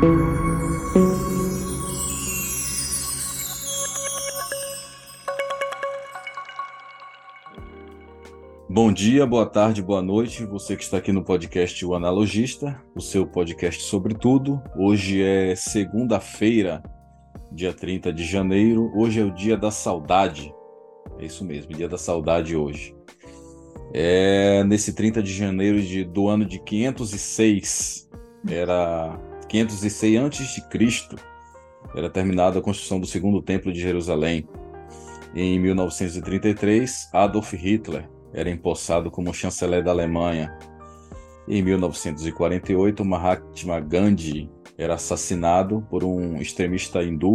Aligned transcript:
Bom 0.00 0.12
dia, 8.92 9.26
boa 9.26 9.44
tarde, 9.44 9.82
boa 9.82 10.00
noite. 10.00 10.44
Você 10.44 10.76
que 10.76 10.84
está 10.84 10.98
aqui 10.98 11.10
no 11.10 11.24
podcast 11.24 11.84
O 11.84 11.96
Analogista, 11.96 12.80
o 12.94 13.00
seu 13.00 13.26
podcast 13.26 13.82
sobre 13.82 14.14
tudo. 14.14 14.62
Hoje 14.76 15.20
é 15.20 15.56
segunda-feira, 15.56 16.80
dia 17.50 17.72
30 17.72 18.12
de 18.12 18.24
janeiro. 18.24 18.92
Hoje 18.94 19.20
é 19.20 19.24
o 19.24 19.34
dia 19.34 19.56
da 19.56 19.72
saudade. 19.72 20.54
É 21.18 21.24
isso 21.24 21.44
mesmo, 21.44 21.72
dia 21.72 21.88
da 21.88 21.98
saudade 21.98 22.54
hoje. 22.54 22.94
É 23.92 24.62
nesse 24.62 24.92
30 24.92 25.20
de 25.24 25.32
janeiro 25.32 25.82
de, 25.82 26.04
do 26.04 26.28
ano 26.28 26.44
de 26.44 26.60
506, 26.60 28.08
era 28.48 29.18
506 29.48 30.20
antes 30.20 30.54
de 30.54 30.68
Cristo, 30.68 31.16
era 31.94 32.10
terminada 32.10 32.58
a 32.58 32.62
construção 32.62 33.00
do 33.00 33.06
segundo 33.06 33.40
templo 33.40 33.72
de 33.72 33.80
Jerusalém. 33.80 34.46
Em 35.34 35.58
1933, 35.58 37.08
Adolf 37.12 37.52
Hitler 37.54 38.08
era 38.32 38.50
empossado 38.50 39.10
como 39.10 39.32
chanceler 39.32 39.82
da 39.82 39.90
Alemanha. 39.90 40.56
Em 41.46 41.62
1948, 41.62 43.04
Mahatma 43.04 43.80
Gandhi 43.80 44.50
era 44.76 44.94
assassinado 44.94 45.86
por 45.90 46.04
um 46.04 46.40
extremista 46.40 47.02
hindu. 47.02 47.34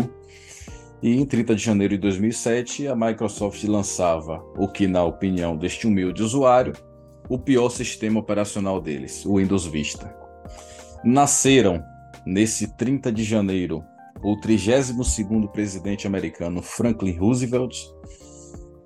E 1.01 1.17
em 1.17 1.25
30 1.25 1.55
de 1.55 1.63
janeiro 1.63 1.95
de 1.95 2.01
2007, 2.01 2.87
a 2.87 2.95
Microsoft 2.95 3.61
lançava 3.65 4.41
o 4.57 4.67
que, 4.67 4.87
na 4.87 5.03
opinião 5.03 5.57
deste 5.57 5.85
humilde 5.85 6.23
usuário, 6.23 6.73
o 7.27 7.37
pior 7.37 7.69
sistema 7.69 8.19
operacional 8.19 8.79
deles, 8.79 9.25
o 9.25 9.37
Windows 9.37 9.65
Vista. 9.65 10.15
Nasceram 11.03 11.83
nesse 12.25 12.75
30 12.75 13.11
de 13.11 13.23
janeiro 13.23 13.83
o 14.23 14.37
32º 14.39 15.51
presidente 15.51 16.07
americano 16.07 16.61
Franklin 16.61 17.17
Roosevelt, 17.17 17.75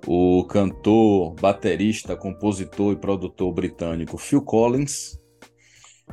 o 0.06 0.44
cantor, 0.44 1.34
baterista, 1.34 2.16
compositor 2.16 2.92
e 2.92 2.96
produtor 2.96 3.52
britânico 3.52 4.18
Phil 4.18 4.42
Collins, 4.42 5.20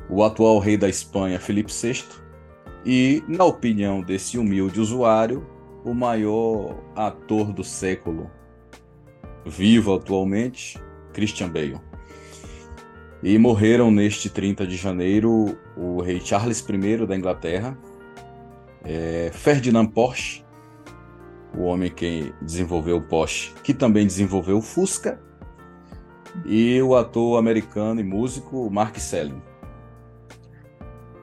o 0.09 0.23
atual 0.23 0.59
rei 0.59 0.78
da 0.78 0.88
Espanha 0.88 1.40
Felipe 1.40 1.72
VI 1.72 2.03
e, 2.86 3.23
na 3.28 3.46
opinião 3.46 4.02
desse 4.02 4.38
humilde 4.38 4.80
usuário, 4.80 5.48
o 5.84 5.94
maior 5.94 6.78
ator 6.96 7.52
do 7.52 7.64
século 7.64 8.30
vivo 9.46 9.94
atualmente, 9.94 10.80
Christian 11.14 11.50
Bale. 11.50 11.80
E 13.26 13.40
morreram 13.40 13.90
neste 13.90 14.30
30 14.30 14.68
de 14.68 14.76
janeiro 14.76 15.58
o 15.76 16.00
rei 16.00 16.22
Charles 16.22 16.59
I 16.59 17.08
da 17.08 17.18
Inglaterra, 17.18 17.76
é, 18.84 19.31
Ferdinand 19.34 19.88
Porsche, 19.88 20.45
o 21.58 21.64
homem 21.64 21.90
que 21.90 22.31
desenvolveu 22.40 22.98
o 22.98 23.02
Porsche, 23.02 23.52
que 23.64 23.73
também 23.73 24.06
desenvolveu 24.06 24.59
o 24.59 24.62
Fusca, 24.62 25.20
e 26.46 26.80
o 26.84 26.96
ator 26.96 27.40
americano 27.40 28.00
e 28.00 28.03
músico 28.03 28.70
Mark 28.70 28.96
Selling. 29.00 29.42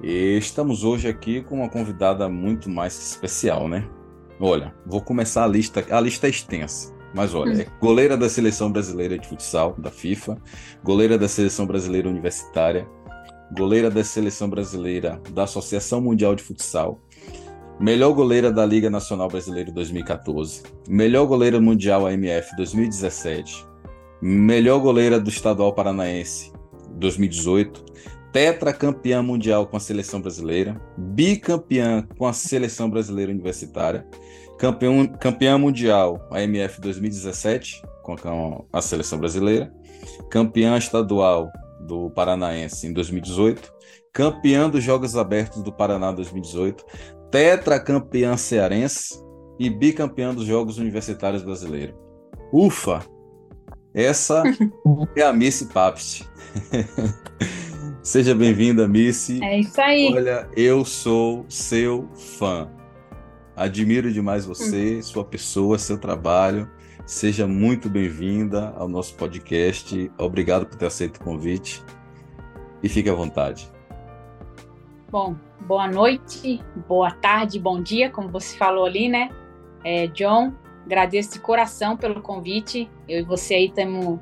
E 0.02 0.36
estamos 0.36 0.82
hoje 0.82 1.06
aqui 1.06 1.40
com 1.42 1.58
uma 1.58 1.68
convidada 1.68 2.28
muito 2.28 2.68
mais 2.68 2.98
especial, 2.98 3.68
né? 3.68 3.88
Olha, 4.40 4.74
vou 4.84 5.00
começar 5.00 5.44
a 5.44 5.46
lista, 5.46 5.86
a 5.88 6.00
lista 6.00 6.26
é 6.26 6.30
extensa, 6.30 6.92
mas 7.14 7.34
olha, 7.34 7.62
é 7.62 7.66
goleira 7.80 8.16
da 8.16 8.28
seleção 8.28 8.70
brasileira 8.70 9.18
de 9.18 9.26
futsal 9.26 9.74
da 9.78 9.90
FIFA, 9.90 10.38
goleira 10.82 11.18
da 11.18 11.28
seleção 11.28 11.66
brasileira 11.66 12.08
universitária, 12.08 12.88
goleira 13.56 13.90
da 13.90 14.02
seleção 14.02 14.48
brasileira 14.48 15.20
da 15.30 15.44
Associação 15.44 16.00
Mundial 16.00 16.34
de 16.34 16.42
Futsal, 16.42 17.00
Melhor 17.82 18.12
goleira 18.12 18.52
da 18.52 18.64
Liga 18.64 18.88
Nacional 18.88 19.26
Brasileira 19.28 19.72
2014. 19.72 20.62
Melhor 20.88 21.26
goleira 21.26 21.60
mundial 21.60 22.06
AMF 22.06 22.54
2017. 22.56 23.66
Melhor 24.20 24.78
goleira 24.78 25.18
do 25.18 25.28
Estadual 25.28 25.72
Paranaense 25.72 26.52
2018. 26.92 27.84
Tetracampeã 28.32 29.20
mundial 29.20 29.66
com 29.66 29.76
a 29.76 29.80
seleção 29.80 30.20
brasileira. 30.20 30.80
Bicampeã 30.96 32.06
com 32.16 32.24
a 32.24 32.32
seleção 32.32 32.88
brasileira 32.88 33.32
universitária. 33.32 34.06
Campeão, 34.62 35.06
campeã 35.08 35.58
mundial 35.58 36.24
AMF 36.30 36.80
2017 36.80 37.82
com 38.02 38.64
a, 38.72 38.80
seleção 38.80 39.18
brasileira. 39.18 39.72
Campeã 40.30 40.78
estadual 40.78 41.50
do 41.80 42.08
Paranaense 42.10 42.86
em 42.86 42.92
2018 42.92 43.72
campeã 44.12 44.68
dos 44.68 44.84
Jogos 44.84 45.16
Abertos 45.16 45.62
do 45.62 45.72
Paraná 45.72 46.12
2018, 46.12 46.84
tetracampeã 47.30 48.36
cearense 48.36 49.20
e 49.58 49.70
bicampeã 49.70 50.34
dos 50.34 50.44
Jogos 50.44 50.78
Universitários 50.78 51.42
Brasileiros. 51.42 51.96
Ufa! 52.52 53.02
Essa 53.94 54.42
é 55.16 55.22
a 55.22 55.32
Missy 55.32 55.66
Papst. 55.66 56.24
Seja 58.02 58.34
bem-vinda, 58.34 58.86
Missy. 58.86 59.42
É 59.42 59.60
isso 59.60 59.80
aí. 59.80 60.12
Olha, 60.14 60.48
eu 60.56 60.84
sou 60.84 61.46
seu 61.48 62.08
fã. 62.14 62.68
Admiro 63.62 64.12
demais 64.12 64.44
você, 64.44 64.96
hum. 64.96 65.02
sua 65.02 65.24
pessoa, 65.24 65.78
seu 65.78 65.96
trabalho. 65.96 66.68
Seja 67.06 67.46
muito 67.46 67.88
bem-vinda 67.88 68.74
ao 68.76 68.88
nosso 68.88 69.14
podcast. 69.14 70.10
Obrigado 70.18 70.66
por 70.66 70.76
ter 70.76 70.86
aceito 70.86 71.18
o 71.18 71.20
convite. 71.20 71.80
E 72.82 72.88
fique 72.88 73.08
à 73.08 73.14
vontade. 73.14 73.70
Bom, 75.08 75.36
boa 75.60 75.86
noite, 75.86 76.60
boa 76.88 77.12
tarde, 77.12 77.60
bom 77.60 77.80
dia, 77.80 78.10
como 78.10 78.28
você 78.28 78.56
falou 78.56 78.84
ali, 78.84 79.08
né? 79.08 79.30
É, 79.84 80.08
John, 80.08 80.52
agradeço 80.84 81.34
de 81.34 81.38
coração 81.38 81.96
pelo 81.96 82.20
convite. 82.20 82.90
Eu 83.08 83.20
e 83.20 83.22
você 83.22 83.54
aí 83.54 83.70
temos 83.70 84.18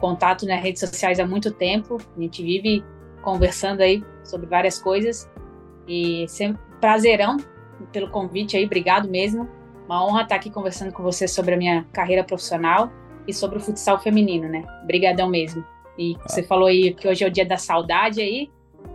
contato 0.00 0.44
nas 0.46 0.60
redes 0.60 0.80
sociais 0.80 1.20
há 1.20 1.24
muito 1.24 1.52
tempo. 1.52 1.96
A 2.16 2.20
gente 2.20 2.42
vive 2.42 2.84
conversando 3.22 3.82
aí 3.82 4.04
sobre 4.24 4.48
várias 4.48 4.82
coisas. 4.82 5.30
E 5.86 6.26
sempre 6.28 6.60
prazerão 6.80 7.36
pelo 7.86 8.10
convite 8.10 8.56
aí, 8.56 8.64
obrigado 8.64 9.08
mesmo. 9.08 9.48
Uma 9.86 10.06
honra 10.06 10.22
estar 10.22 10.36
aqui 10.36 10.50
conversando 10.50 10.92
com 10.92 11.02
você 11.02 11.26
sobre 11.26 11.54
a 11.54 11.56
minha 11.56 11.84
carreira 11.92 12.22
profissional 12.22 12.90
e 13.26 13.34
sobre 13.34 13.58
o 13.58 13.60
futsal 13.60 13.98
feminino, 14.00 14.48
né? 14.48 14.64
Obrigadão 14.84 15.28
mesmo. 15.28 15.64
E 15.98 16.14
ah. 16.16 16.28
você 16.28 16.42
falou 16.42 16.68
aí 16.68 16.94
que 16.94 17.08
hoje 17.08 17.24
é 17.24 17.26
o 17.26 17.30
dia 17.30 17.44
da 17.44 17.56
saudade 17.56 18.20
aí. 18.20 18.50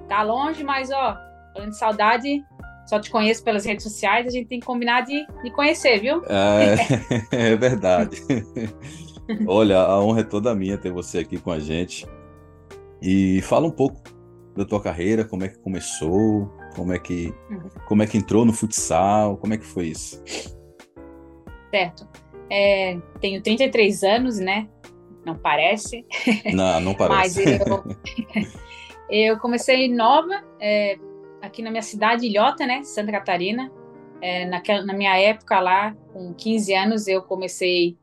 Tá 0.07 0.23
longe, 0.23 0.63
mas 0.63 0.91
ó, 0.91 1.17
Falando 1.55 1.69
de 1.69 1.77
saudade, 1.77 2.45
só 2.85 2.99
te 2.99 3.09
conheço 3.09 3.41
pelas 3.41 3.65
redes 3.65 3.83
sociais, 3.83 4.27
a 4.27 4.29
gente 4.29 4.47
tem 4.47 4.59
que 4.59 4.65
combinar 4.65 5.01
de, 5.05 5.25
de 5.41 5.49
conhecer, 5.51 6.01
viu? 6.01 6.21
É, 6.25 6.75
é 7.31 7.55
verdade. 7.55 8.21
Olha, 9.47 9.79
a 9.79 10.03
honra 10.03 10.19
é 10.19 10.23
toda 10.23 10.53
minha 10.53 10.77
ter 10.77 10.91
você 10.91 11.19
aqui 11.19 11.37
com 11.37 11.51
a 11.51 11.59
gente. 11.59 12.05
E 13.01 13.41
fala 13.43 13.65
um 13.65 13.71
pouco 13.71 14.01
da 14.53 14.65
tua 14.65 14.81
carreira, 14.81 15.23
como 15.23 15.45
é 15.45 15.47
que 15.47 15.57
começou, 15.59 16.51
como 16.75 16.93
é 16.93 16.99
que, 16.99 17.33
uhum. 17.49 17.69
como 17.87 18.03
é 18.03 18.07
que 18.07 18.17
entrou 18.17 18.45
no 18.45 18.53
futsal, 18.53 19.37
como 19.37 19.53
é 19.53 19.57
que 19.57 19.65
foi 19.65 19.87
isso? 19.87 20.21
Certo. 21.73 22.07
É, 22.49 22.97
tenho 23.19 23.41
33 23.41 24.03
anos, 24.03 24.37
né? 24.37 24.67
Não 25.25 25.35
parece. 25.35 26.05
Não, 26.53 26.79
não 26.79 26.93
parece. 26.95 27.43
Mas 27.43 27.67
eu, 27.67 27.83
eu 29.09 29.39
comecei 29.39 29.91
nova, 29.91 30.43
é, 30.59 30.97
aqui 31.41 31.61
na 31.61 31.71
minha 31.71 31.81
cidade, 31.81 32.27
Ilhota, 32.27 32.65
né, 32.65 32.83
Santa 32.83 33.11
Catarina. 33.11 33.71
É, 34.21 34.45
naquela, 34.45 34.83
na 34.83 34.93
minha 34.93 35.17
época 35.17 35.59
lá, 35.59 35.95
com 36.13 36.33
15 36.33 36.73
anos, 36.73 37.07
eu 37.07 37.21
comecei 37.21 37.97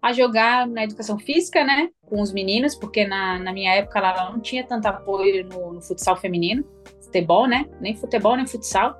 a 0.00 0.12
jogar 0.12 0.66
na 0.66 0.84
educação 0.84 1.18
física, 1.18 1.64
né, 1.64 1.90
com 2.06 2.20
os 2.20 2.32
meninos, 2.32 2.74
porque 2.74 3.04
na, 3.04 3.38
na 3.38 3.52
minha 3.52 3.74
época 3.74 4.00
lá 4.00 4.30
não 4.30 4.40
tinha 4.40 4.64
tanto 4.64 4.86
apoio 4.86 5.44
no, 5.44 5.72
no 5.72 5.82
futsal 5.82 6.16
feminino, 6.16 6.64
futebol, 7.16 7.46
né, 7.46 7.66
nem 7.80 7.96
futebol, 7.96 8.36
nem 8.36 8.46
futsal. 8.46 8.94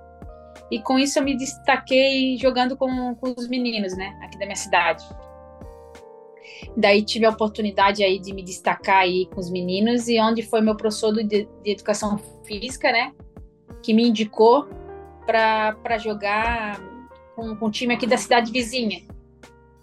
E 0.71 0.81
com 0.81 0.99
isso 0.99 1.19
eu 1.19 1.23
me 1.23 1.37
destaquei 1.37 2.37
jogando 2.39 2.77
com, 2.77 3.15
com 3.15 3.35
os 3.37 3.49
meninos, 3.49 3.97
né, 3.97 4.19
aqui 4.23 4.39
da 4.39 4.47
minha 4.47 4.57
cidade. 4.57 5.05
Daí 6.77 7.03
tive 7.03 7.27
a 7.27 7.31
oportunidade 7.31 8.03
aí 8.03 8.19
de 8.19 8.33
me 8.33 8.43
destacar 8.43 8.99
aí 8.99 9.27
com 9.27 9.41
os 9.41 9.51
meninos 9.51 10.09
e 10.09 10.19
onde 10.19 10.43
foi 10.43 10.61
meu 10.61 10.77
professor 10.77 11.13
de, 11.13 11.25
de 11.25 11.49
educação 11.65 12.19
física, 12.45 12.91
né, 12.91 13.13
que 13.83 13.93
me 13.93 14.09
indicou 14.09 14.69
para 15.27 15.99
jogar 15.99 16.81
com, 17.35 17.55
com 17.57 17.67
um 17.67 17.71
time 17.71 17.95
aqui 17.95 18.07
da 18.07 18.17
cidade 18.17 18.51
vizinha. 18.51 19.03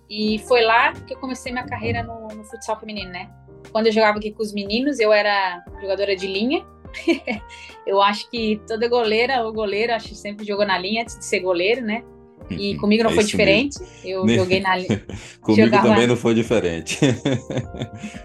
E 0.10 0.40
foi 0.40 0.64
lá 0.64 0.94
que 0.94 1.14
eu 1.14 1.18
comecei 1.18 1.52
minha 1.52 1.66
carreira 1.66 2.04
no, 2.04 2.28
no 2.28 2.44
futsal 2.44 2.80
feminino, 2.80 3.12
né? 3.12 3.32
Quando 3.72 3.88
eu 3.88 3.92
jogava 3.92 4.20
aqui 4.20 4.32
com 4.32 4.44
os 4.44 4.54
meninos, 4.54 5.00
eu 5.00 5.12
era 5.12 5.64
jogadora 5.82 6.16
de 6.16 6.28
linha. 6.28 6.64
eu 7.86 8.02
acho 8.02 8.30
que 8.30 8.62
toda 8.68 8.88
goleira 8.88 9.44
ou 9.44 9.54
goleiro, 9.54 9.94
acho 9.94 10.10
que 10.10 10.16
sempre 10.16 10.46
jogou 10.46 10.66
na 10.66 10.78
linha 10.78 11.04
antes 11.04 11.18
de 11.18 11.26
ser 11.26 11.40
goleiro, 11.40 11.82
né? 11.82 12.04
E 12.50 12.74
uhum. 12.74 12.80
comigo 12.80 13.04
não 13.04 13.12
é 13.12 13.16
foi 13.16 13.24
diferente. 13.24 13.80
Mesmo. 13.80 13.96
Eu 14.06 14.28
joguei 14.40 14.60
na 14.60 14.76
linha. 14.76 15.04
comigo 15.42 15.66
jogava... 15.66 15.88
também 15.88 16.08
não 16.08 16.16
foi 16.16 16.34
diferente. 16.34 17.00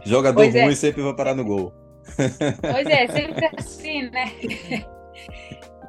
Jogador 0.05 0.37
pois 0.37 0.55
é. 0.55 0.63
ruim 0.65 0.73
é. 0.73 0.77
sempre 0.77 1.03
vai 1.03 1.15
parar 1.15 1.35
no 1.35 1.45
gol. 1.45 1.73
pois 2.61 2.87
é, 2.87 3.07
sempre 3.09 3.51
assim, 3.57 4.03
né? 4.11 4.33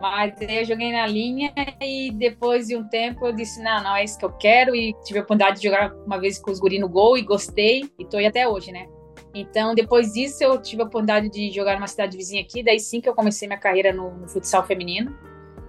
Mas 0.01 0.33
aí 0.41 0.59
eu 0.59 0.65
joguei 0.65 0.91
na 0.91 1.05
linha 1.05 1.53
e 1.81 2.11
depois 2.11 2.67
de 2.67 2.77
um 2.77 2.87
tempo 2.87 3.25
eu 3.25 3.33
disse, 3.33 3.61
não, 3.61 3.83
não 3.83 3.95
é 3.95 4.03
isso 4.03 4.17
que 4.17 4.25
eu 4.25 4.31
quero. 4.31 4.75
E 4.75 4.93
tive 5.03 5.19
a 5.19 5.23
oportunidade 5.23 5.57
de 5.57 5.67
jogar 5.67 5.93
uma 6.05 6.19
vez 6.19 6.39
com 6.39 6.51
os 6.51 6.59
guri 6.59 6.79
no 6.79 6.87
gol 6.87 7.17
e 7.17 7.21
gostei. 7.21 7.89
E 7.99 8.05
tô 8.05 8.17
aí 8.17 8.25
até 8.25 8.47
hoje, 8.47 8.71
né? 8.71 8.87
Então, 9.33 9.75
depois 9.75 10.13
disso, 10.13 10.43
eu 10.43 10.59
tive 10.59 10.81
a 10.81 10.85
oportunidade 10.85 11.29
de 11.29 11.51
jogar 11.51 11.75
numa 11.75 11.87
cidade 11.87 12.17
vizinha 12.17 12.41
aqui. 12.41 12.63
Daí 12.63 12.79
sim 12.79 12.99
que 12.99 13.07
eu 13.07 13.13
comecei 13.13 13.47
minha 13.47 13.59
carreira 13.59 13.93
no, 13.93 14.11
no 14.11 14.27
futsal 14.27 14.65
feminino. 14.65 15.15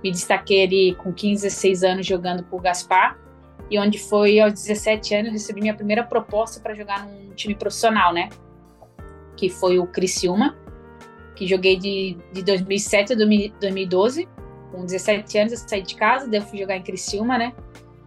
Me 0.03 0.11
destaquei 0.11 0.65
ali 0.65 0.95
com 0.95 1.13
15, 1.13 1.43
16 1.43 1.83
anos 1.85 2.07
jogando 2.07 2.43
por 2.45 2.63
Gaspar. 2.63 3.19
E 3.71 3.79
onde 3.79 3.99
foi 3.99 4.41
aos 4.41 4.55
17 4.55 5.15
anos, 5.15 5.33
recebi 5.33 5.61
minha 5.61 5.75
primeira 5.75 6.03
proposta 6.03 6.61
para 6.61 6.75
jogar 6.75 7.07
num 7.07 7.31
time 7.35 7.55
profissional, 7.55 8.13
né? 8.13 8.29
Que 9.37 9.49
foi 9.49 9.79
o 9.79 9.87
Criciúma, 9.87 10.59
que 11.37 11.47
joguei 11.47 11.77
de, 11.77 12.17
de 12.33 12.43
2007 12.43 13.13
a 13.13 13.17
2012. 13.17 14.29
Com 14.73 14.85
17 14.85 15.39
anos 15.39 15.53
eu 15.53 15.59
saí 15.59 15.83
de 15.83 15.95
casa, 15.95 16.27
daí 16.27 16.41
eu 16.41 16.45
fui 16.45 16.59
jogar 16.59 16.77
em 16.77 16.83
Criciúma, 16.83 17.39
né? 17.39 17.53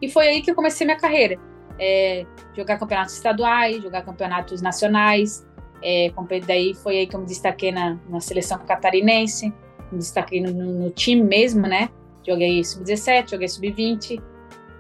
E 0.01 0.09
foi 0.09 0.27
aí 0.27 0.41
que 0.41 0.51
eu 0.51 0.55
comecei 0.55 0.85
minha 0.85 0.99
carreira. 0.99 1.39
É, 1.79 2.25
jogar 2.55 2.77
campeonatos 2.77 3.15
estaduais, 3.15 3.81
jogar 3.81 4.03
campeonatos 4.03 4.61
nacionais. 4.61 5.45
É, 5.81 6.11
daí 6.45 6.73
foi 6.73 6.99
aí 6.99 7.07
que 7.07 7.15
eu 7.15 7.19
me 7.19 7.25
destaquei 7.25 7.71
na, 7.71 7.97
na 8.07 8.21
seleção 8.21 8.57
catarinense, 8.59 9.53
me 9.91 9.97
destaquei 9.97 10.41
no, 10.41 10.53
no 10.53 10.89
time 10.91 11.21
mesmo, 11.21 11.67
né? 11.67 11.89
Joguei 12.25 12.63
sub-17, 12.63 13.31
joguei 13.31 13.47
sub-20 13.47 14.21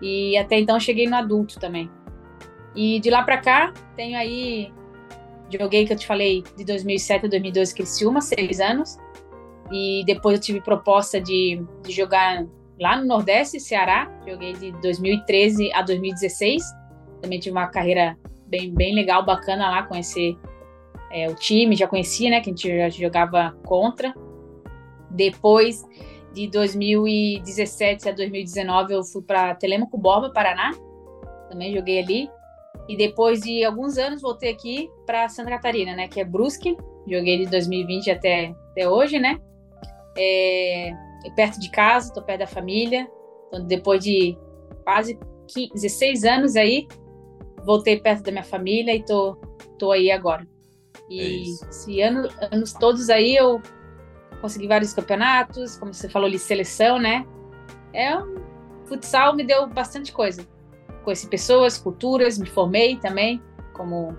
e 0.01 0.37
até 0.37 0.59
então 0.59 0.79
cheguei 0.79 1.07
no 1.07 1.15
adulto 1.15 1.59
também. 1.59 1.89
E 2.75 2.99
de 2.99 3.09
lá 3.09 3.23
para 3.23 3.37
cá, 3.37 3.73
tenho 3.95 4.17
aí. 4.17 4.71
Joguei, 5.49 5.85
que 5.85 5.93
eu 5.93 5.97
te 5.97 6.07
falei, 6.07 6.43
de 6.57 6.65
2007 6.65 7.25
a 7.25 7.29
2012 7.29 7.75
Criciúma, 7.75 8.21
seis 8.21 8.59
anos. 8.59 8.97
E 9.71 10.03
depois 10.05 10.35
eu 10.35 10.41
tive 10.41 10.61
proposta 10.61 11.21
de, 11.21 11.63
de 11.83 11.91
jogar 11.91 12.45
lá 12.79 12.97
no 12.97 13.05
Nordeste, 13.05 13.59
Ceará. 13.59 14.11
Joguei 14.27 14.53
de 14.53 14.71
2013 14.81 15.71
a 15.73 15.81
2016. 15.83 16.63
Também 17.23 17.39
tive 17.39 17.55
uma 17.55 17.67
carreira 17.67 18.17
bem, 18.47 18.69
bem 18.75 18.93
legal, 18.93 19.25
bacana 19.25 19.69
lá, 19.69 19.83
conhecer 19.83 20.37
é, 21.09 21.29
o 21.29 21.35
time, 21.35 21.73
já 21.73 21.87
conhecia, 21.87 22.29
né? 22.29 22.41
Que 22.41 22.49
a 22.49 22.53
gente 22.53 22.67
já 22.67 22.89
jogava 22.89 23.55
contra. 23.65 24.13
Depois 25.09 25.85
de 26.33 26.49
2017 26.49 28.09
a 28.09 28.11
2019 28.11 28.93
eu 28.93 29.03
fui 29.05 29.21
para 29.21 29.55
Telemaco 29.55 29.97
Borba, 29.97 30.31
Paraná. 30.31 30.71
Também 31.49 31.73
joguei 31.73 31.99
ali. 31.99 32.29
E 32.89 32.97
depois 32.97 33.39
de 33.39 33.63
alguns 33.63 33.97
anos 33.97 34.21
voltei 34.21 34.51
aqui 34.51 34.91
para 35.05 35.29
Santa 35.29 35.51
Catarina, 35.51 35.95
né? 35.95 36.09
Que 36.09 36.19
é 36.19 36.25
Brusque. 36.25 36.75
Joguei 37.07 37.37
de 37.37 37.45
2020 37.45 38.11
até, 38.11 38.53
até 38.71 38.89
hoje, 38.89 39.17
né? 39.17 39.39
É, 40.17 40.91
perto 41.37 41.57
de 41.57 41.71
casa, 41.71 42.13
tô 42.13 42.21
perto 42.21 42.39
da 42.39 42.47
família. 42.47 43.09
Então, 43.47 43.65
depois 43.65 44.03
de 44.03 44.37
quase 44.83 45.17
15, 45.47 45.71
16 45.73 46.23
anos 46.25 46.55
aí, 46.57 46.85
voltei 47.65 47.99
perto 47.99 48.23
da 48.23 48.31
minha 48.31 48.43
família 48.43 48.95
e 48.95 49.03
tô, 49.03 49.37
tô 49.77 49.91
aí 49.91 50.11
agora. 50.11 50.47
E 51.09 51.19
é 51.21 51.69
esse 51.69 52.01
ano, 52.01 52.29
anos 52.51 52.73
todos 52.73 53.09
aí 53.09 53.35
eu 53.35 53.61
consegui 54.41 54.67
vários 54.67 54.93
campeonatos, 54.93 55.77
como 55.77 55.93
você 55.93 56.09
falou 56.09 56.27
ali, 56.27 56.37
seleção, 56.37 56.99
né? 56.99 57.25
É 57.93 58.17
um 58.17 58.35
futsal 58.85 59.35
me 59.35 59.43
deu 59.43 59.67
bastante 59.67 60.11
coisa. 60.11 60.45
Conheci 61.03 61.27
pessoas, 61.27 61.77
culturas, 61.77 62.37
me 62.37 62.47
formei 62.47 62.97
também 62.97 63.41
como 63.73 64.15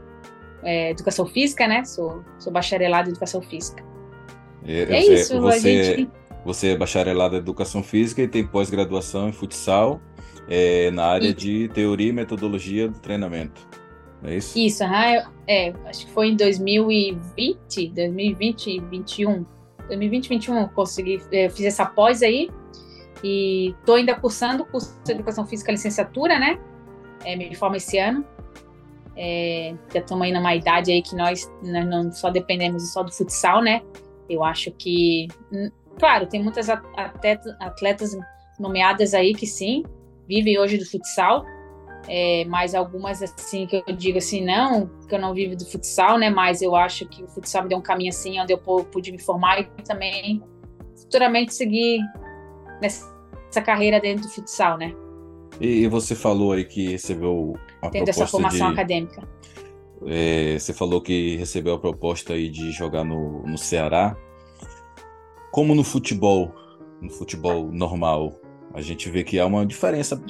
é, 0.63 0.91
educação 0.91 1.27
física, 1.27 1.67
né? 1.67 1.85
Sou, 1.85 2.25
sou 2.39 2.53
bacharelada 2.53 3.09
em 3.09 3.13
educação 3.13 3.43
física. 3.43 3.85
É, 4.67 4.83
é 4.83 4.87
você, 4.87 5.15
isso, 5.15 5.41
você, 5.41 5.85
gente... 5.85 6.11
você 6.45 6.69
é 6.69 6.77
bacharelada 6.77 7.37
em 7.37 7.39
educação 7.39 7.83
física 7.83 8.23
e 8.23 8.29
tem 8.29 8.47
pós-graduação 8.47 9.29
em 9.29 9.33
futsal 9.33 10.01
é, 10.49 10.91
na 10.91 11.07
área 11.07 11.29
e... 11.29 11.35
de 11.35 11.69
teoria 11.69 12.09
e 12.09 12.13
metodologia 12.13 12.89
do 12.89 12.99
treinamento. 12.99 13.67
É 14.23 14.37
isso? 14.37 14.59
Isso, 14.59 14.83
é, 15.47 15.75
acho 15.87 16.07
que 16.07 16.13
foi 16.13 16.29
em 16.29 16.37
2020, 16.37 17.89
2020 17.91 18.67
e 18.67 18.81
2021. 18.81 19.47
2020, 19.87 20.29
2021 20.29 20.69
consegui, 20.69 21.21
é, 21.31 21.51
fiz 21.51 21.67
essa 21.67 21.85
pós 21.85 22.23
aí 22.23 22.49
e 23.23 23.75
tô 23.85 23.95
ainda 23.95 24.15
cursando 24.15 24.63
o 24.63 24.67
curso 24.67 24.99
de 25.05 25.13
Educação 25.13 25.47
Física 25.47 25.71
Licenciatura, 25.71 26.39
né? 26.39 26.59
É, 27.25 27.37
me 27.37 27.55
formo 27.55 27.77
esse 27.77 27.99
ano. 27.99 28.25
É, 29.17 29.75
já 29.93 30.01
estamos 30.01 30.25
aí 30.25 30.33
numa 30.33 30.55
idade 30.55 30.91
aí 30.91 31.03
que 31.03 31.15
nós, 31.15 31.51
nós 31.63 31.87
não 31.87 32.11
só 32.11 32.31
dependemos 32.31 32.93
só 32.93 33.03
do 33.03 33.13
futsal, 33.13 33.63
né? 33.63 33.83
Eu 34.29 34.43
acho 34.43 34.73
que, 34.73 35.29
claro, 35.99 36.27
tem 36.27 36.43
muitas 36.43 36.69
atletas, 36.71 37.55
atletas 37.61 38.17
nomeadas 38.59 39.13
aí 39.13 39.35
que 39.35 39.47
sim, 39.47 39.85
vivem 40.29 40.59
hoje 40.59 40.79
do 40.79 40.85
futsal, 40.85 41.45
é, 42.09 42.45
mas 42.47 42.75
algumas 42.75 43.23
assim 43.23 43.67
que 43.67 43.83
eu 43.87 43.97
digo 43.97 44.19
assim, 44.19 44.45
não, 44.45 44.91
que 45.09 45.15
eu 45.15 45.19
não 45.19 45.33
vivo 45.33 45.57
do 45.57 45.65
futsal, 45.65 46.19
né? 46.19 46.29
Mas 46.31 46.61
eu 46.61 46.77
acho 46.77 47.07
que 47.09 47.23
o 47.23 47.29
futsal 47.29 47.63
me 47.63 47.69
deu 47.69 47.79
um 47.79 47.83
caminho 47.83 48.11
assim, 48.11 48.39
onde 48.41 48.53
eu 48.53 48.59
pude 48.59 49.11
me 49.11 49.19
formar 49.19 49.61
e 49.61 49.65
também 49.83 50.43
futuramente 50.97 51.55
seguir 51.55 52.01
nessa 52.81 53.63
carreira 53.65 54.01
dentro 54.01 54.25
do 54.25 54.29
futsal, 54.29 54.77
né? 54.77 54.95
E, 55.61 55.87
você 55.87 56.15
falou 56.15 56.53
aí 56.53 56.65
que 56.65 56.89
recebeu 56.89 57.55
a 57.81 57.89
Tendo 57.89 58.09
essa 58.09 58.27
formação 58.27 58.69
de, 58.69 58.73
acadêmica. 58.73 59.23
É, 60.07 60.59
você 60.59 60.73
falou 60.73 61.01
que 61.01 61.37
recebeu 61.37 61.75
a 61.75 61.79
proposta 61.79 62.33
aí 62.33 62.49
de 62.49 62.73
jogar 62.73 63.05
no, 63.05 63.43
no 63.43 63.57
Ceará. 63.57 64.17
Como 65.53 65.75
no 65.75 65.85
futebol, 65.85 66.53
no 67.01 67.09
futebol 67.09 67.71
normal, 67.71 68.35
a 68.75 68.81
gente 68.81 69.09
vê 69.09 69.23
que 69.23 69.39
há 69.39 69.47
uma 69.47 69.65
diferença 69.65 70.21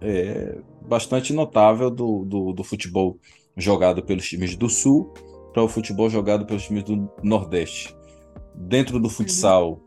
é, 0.00 0.58
bastante 0.86 1.32
notável 1.32 1.90
do, 1.90 2.24
do, 2.24 2.52
do, 2.52 2.62
futebol 2.62 3.18
jogado 3.56 4.02
pelos 4.02 4.28
times 4.28 4.54
do 4.54 4.68
Sul 4.68 5.12
para 5.52 5.62
o 5.62 5.68
futebol 5.68 6.08
jogado 6.08 6.46
pelos 6.46 6.62
times 6.62 6.84
do 6.84 7.10
Nordeste. 7.22 7.94
Dentro 8.54 9.00
do 9.00 9.08
futsal, 9.08 9.80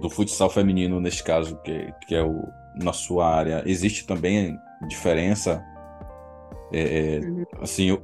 do 0.00 0.10
futsal 0.10 0.50
feminino, 0.50 1.00
neste 1.00 1.22
caso, 1.22 1.56
que, 1.62 1.92
que 2.06 2.14
é 2.16 2.22
o, 2.22 2.42
na 2.82 2.92
sua 2.92 3.28
área, 3.28 3.62
existe 3.64 4.04
também 4.04 4.56
diferença, 4.88 5.64
é, 6.72 7.16
é 7.16 7.20
uhum. 7.20 7.44
assim, 7.60 7.96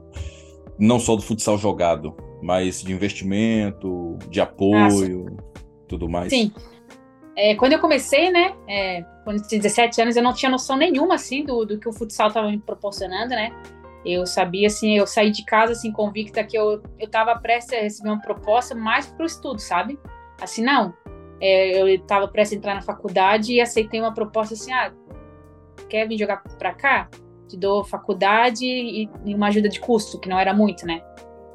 não 0.79 1.01
só 1.01 1.17
do 1.17 1.23
futsal 1.23 1.59
jogado, 1.59 2.15
mas 2.43 2.81
de 2.83 2.93
investimento, 2.93 4.17
de 4.31 4.41
apoio, 4.41 5.27
ah, 5.39 5.63
tudo 5.89 6.09
mais? 6.09 6.31
Sim. 6.31 6.53
É, 7.37 7.55
quando 7.57 7.73
eu 7.73 7.81
comecei, 7.81 8.31
né, 8.31 8.55
é, 8.69 9.03
quando 9.25 9.39
eu 9.39 9.47
tinha 9.47 9.61
17 9.61 10.01
anos, 10.01 10.17
eu 10.17 10.23
não 10.23 10.33
tinha 10.33 10.51
noção 10.51 10.77
nenhuma, 10.77 11.17
assim, 11.17 11.45
do, 11.45 11.65
do 11.65 11.79
que 11.79 11.89
o 11.89 11.93
futsal 11.93 12.29
estava 12.29 12.49
me 12.49 12.59
proporcionando, 12.59 13.31
né? 13.31 13.51
Eu 14.05 14.27
sabia, 14.27 14.67
assim, 14.67 14.99
eu 14.99 15.07
saí 15.07 15.31
de 15.31 15.45
casa, 15.45 15.73
assim, 15.73 15.91
convicta 15.91 16.45
que 16.45 16.57
eu, 16.57 16.83
eu 16.99 17.41
prestes 17.41 17.79
a 17.79 17.83
receber 17.83 18.11
uma 18.11 18.21
proposta 18.21 18.75
mais 18.75 19.07
pro 19.07 19.25
estudo, 19.25 19.59
sabe? 19.59 19.99
Assim, 20.41 20.63
não. 20.63 20.95
É, 21.41 21.81
eu 21.81 21.89
estava 21.89 22.29
prestes 22.29 22.57
a 22.57 22.59
entrar 22.59 22.75
na 22.75 22.83
faculdade 22.83 23.55
e 23.55 23.61
aceitei 23.61 23.99
uma 24.01 24.13
proposta 24.13 24.55
assim, 24.55 24.73
ah, 24.73 24.93
quer 25.89 26.07
vir 26.07 26.19
jogar 26.19 26.43
pra 26.59 26.75
cá? 26.75 27.09
Te 27.49 27.57
dou 27.57 27.83
faculdade 27.83 28.65
e, 28.65 29.09
e 29.25 29.35
uma 29.35 29.49
ajuda 29.49 29.69
de 29.69 29.81
custo, 29.81 30.21
que 30.21 30.29
não 30.29 30.39
era 30.39 30.53
muito, 30.53 30.87
né? 30.87 31.03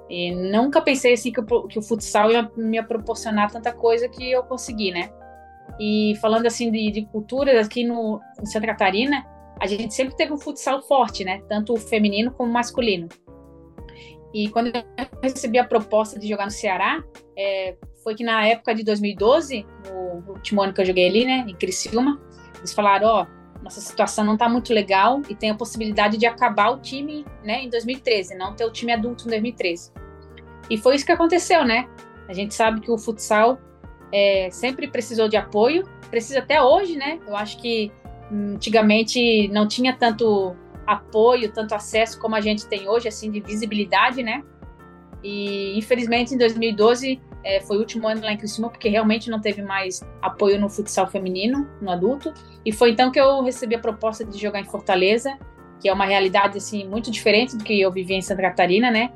E 0.10 0.34
nunca 0.34 0.82
pensei, 0.82 1.14
assim, 1.14 1.32
que, 1.32 1.40
o, 1.40 1.68
que 1.68 1.78
o 1.78 1.82
futsal 1.84 2.32
ia 2.32 2.52
me 2.58 2.82
proporcionar 2.82 3.52
tanta 3.52 3.72
coisa 3.72 4.10
que 4.10 4.30
eu 4.30 4.42
consegui, 4.44 4.92
né? 4.92 5.12
E 5.80 6.14
falando 6.22 6.46
assim 6.46 6.72
de, 6.72 6.92
de 6.92 7.06
culturas 7.06 7.68
aqui 7.68 7.84
no 7.84 8.20
em 8.42 8.46
Santa 8.46 8.68
Catarina, 8.68 9.26
a 9.60 9.68
gente 9.68 9.94
sempre 9.94 10.16
teve 10.16 10.32
um 10.32 10.38
futsal 10.38 10.82
forte, 10.82 11.24
né? 11.24 11.42
Tanto 11.50 11.74
o 11.74 11.78
feminino 11.78 12.32
como 12.32 12.50
o 12.50 12.54
masculino. 12.54 13.10
E 14.34 14.50
quando 14.50 14.68
eu 14.68 14.84
recebi 15.22 15.58
a 15.58 15.64
proposta 15.64 16.20
de 16.20 16.28
jogar 16.28 16.46
no 16.46 16.52
Ceará, 16.52 17.04
é, 17.38 17.76
foi 18.04 18.16
que 18.16 18.24
na 18.24 18.46
época 18.46 18.76
de 18.76 18.84
2012, 18.84 19.66
no 19.90 20.34
último 20.34 20.62
ano 20.62 20.74
que 20.74 20.82
eu 20.82 20.86
joguei 20.86 21.08
ali, 21.08 21.26
né, 21.26 21.46
em 21.48 21.56
Criciúma, 21.56 22.20
eles 22.58 22.74
falaram, 22.74 23.08
ó, 23.08 23.24
oh, 23.26 23.64
nossa 23.64 23.82
situação 23.82 24.24
não 24.24 24.38
tá 24.38 24.48
muito 24.48 24.74
legal 24.74 25.22
e 25.28 25.36
tem 25.36 25.50
a 25.50 25.56
possibilidade 25.56 26.18
de 26.18 26.26
acabar 26.26 26.70
o 26.70 26.80
time, 26.80 27.26
né, 27.44 27.64
em 27.64 27.70
2013, 27.70 28.36
não 28.36 28.56
ter 28.56 28.66
o 28.66 28.72
time 28.72 28.94
adulto 28.94 29.26
em 29.26 29.30
2013. 29.30 29.92
E 30.70 30.78
foi 30.78 30.96
isso 30.96 31.06
que 31.06 31.12
aconteceu, 31.12 31.66
né? 31.66 31.90
A 32.28 32.34
gente 32.34 32.54
sabe 32.54 32.80
que 32.80 32.92
o 32.92 32.98
futsal 32.98 33.60
é, 34.12 34.50
sempre 34.52 34.88
precisou 34.88 35.28
de 35.28 35.38
apoio, 35.38 35.84
precisa 36.10 36.40
até 36.40 36.62
hoje, 36.62 36.96
né? 36.96 37.20
Eu 37.28 37.36
acho 37.36 37.58
que 37.62 37.92
hum, 38.32 38.54
antigamente 38.56 39.48
não 39.50 39.68
tinha 39.68 39.94
tanto 39.94 40.56
apoio, 40.86 41.52
tanto 41.52 41.76
acesso 41.76 42.20
como 42.20 42.36
a 42.36 42.42
gente 42.42 42.66
tem 42.68 42.90
hoje, 42.90 43.08
assim, 43.08 43.30
de 43.32 43.40
visibilidade, 43.40 44.24
né? 44.24 44.44
E 45.24 45.78
infelizmente 45.78 46.34
em 46.34 46.38
2012 46.38 47.22
é, 47.44 47.60
foi 47.62 47.78
o 47.78 47.80
último 47.80 48.08
ano 48.08 48.22
lá 48.22 48.32
em 48.32 48.38
Criciúma, 48.38 48.70
porque 48.70 48.90
realmente 48.90 49.30
não 49.30 49.40
teve 49.40 49.62
mais 49.62 50.02
apoio 50.22 50.60
no 50.60 50.70
futsal 50.70 51.08
feminino, 51.08 51.68
no 51.82 51.92
adulto. 51.92 52.34
E 52.66 52.72
foi 52.72 52.92
então 52.92 53.12
que 53.12 53.20
eu 53.20 53.44
recebi 53.44 53.76
a 53.76 53.80
proposta 53.80 54.26
de 54.26 54.38
jogar 54.38 54.60
em 54.60 54.66
Fortaleza, 54.66 55.38
que 55.80 55.88
é 55.88 55.94
uma 55.94 56.06
realidade 56.06 56.58
assim 56.58 56.88
muito 56.88 57.10
diferente 57.10 57.56
do 57.56 57.64
que 57.64 57.80
eu 57.80 57.92
vivia 57.92 58.18
em 58.18 58.22
Santa 58.22 58.42
Catarina, 58.42 58.92
né? 58.92 59.12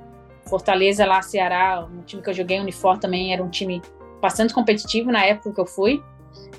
Fortaleza 0.46 1.06
lá, 1.06 1.22
Ceará, 1.22 1.88
um 1.92 2.02
time 2.02 2.22
que 2.22 2.30
eu 2.30 2.34
joguei, 2.34 2.60
Unifor 2.60 2.98
também 2.98 3.34
era 3.34 3.44
um 3.44 3.50
time 3.50 3.82
bastante 4.24 4.54
competitivo 4.54 5.12
na 5.12 5.26
época 5.26 5.54
que 5.54 5.60
eu 5.60 5.66
fui. 5.66 6.02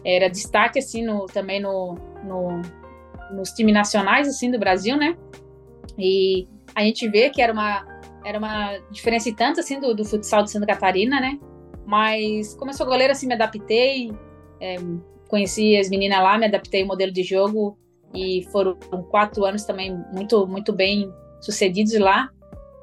era 0.04 0.28
destaque 0.28 0.78
assim 0.78 1.02
no, 1.02 1.24
também 1.24 1.62
no, 1.62 1.96
no, 2.22 2.60
nos 3.34 3.52
times 3.52 3.72
nacionais 3.72 4.28
assim 4.28 4.50
do 4.50 4.58
Brasil, 4.58 4.98
né? 4.98 5.16
E 5.98 6.46
a 6.74 6.82
gente 6.82 7.08
vê 7.08 7.30
que 7.30 7.40
era 7.40 7.52
uma 7.52 7.86
era 8.22 8.38
uma 8.38 8.78
diferença 8.90 9.28
e 9.30 9.34
tanto 9.34 9.60
assim 9.60 9.80
do, 9.80 9.94
do 9.94 10.04
futsal 10.04 10.42
de 10.42 10.50
Santa 10.50 10.66
Catarina, 10.66 11.18
né? 11.20 11.38
Mas 11.86 12.54
como 12.54 12.70
eu 12.70 12.74
sou 12.74 12.86
goleira, 12.86 13.12
assim, 13.12 13.26
me 13.26 13.34
adaptei, 13.34 14.10
é, 14.60 14.76
conheci 15.28 15.76
as 15.76 15.88
meninas 15.88 16.22
lá, 16.22 16.38
me 16.38 16.46
adaptei 16.46 16.82
ao 16.82 16.88
modelo 16.88 17.12
de 17.12 17.22
jogo 17.22 17.78
e 18.14 18.46
foram 18.52 18.76
quatro 19.10 19.44
anos 19.44 19.64
também 19.64 19.98
muito 20.12 20.46
muito 20.46 20.70
bem 20.70 21.10
sucedidos 21.40 21.98
lá. 21.98 22.28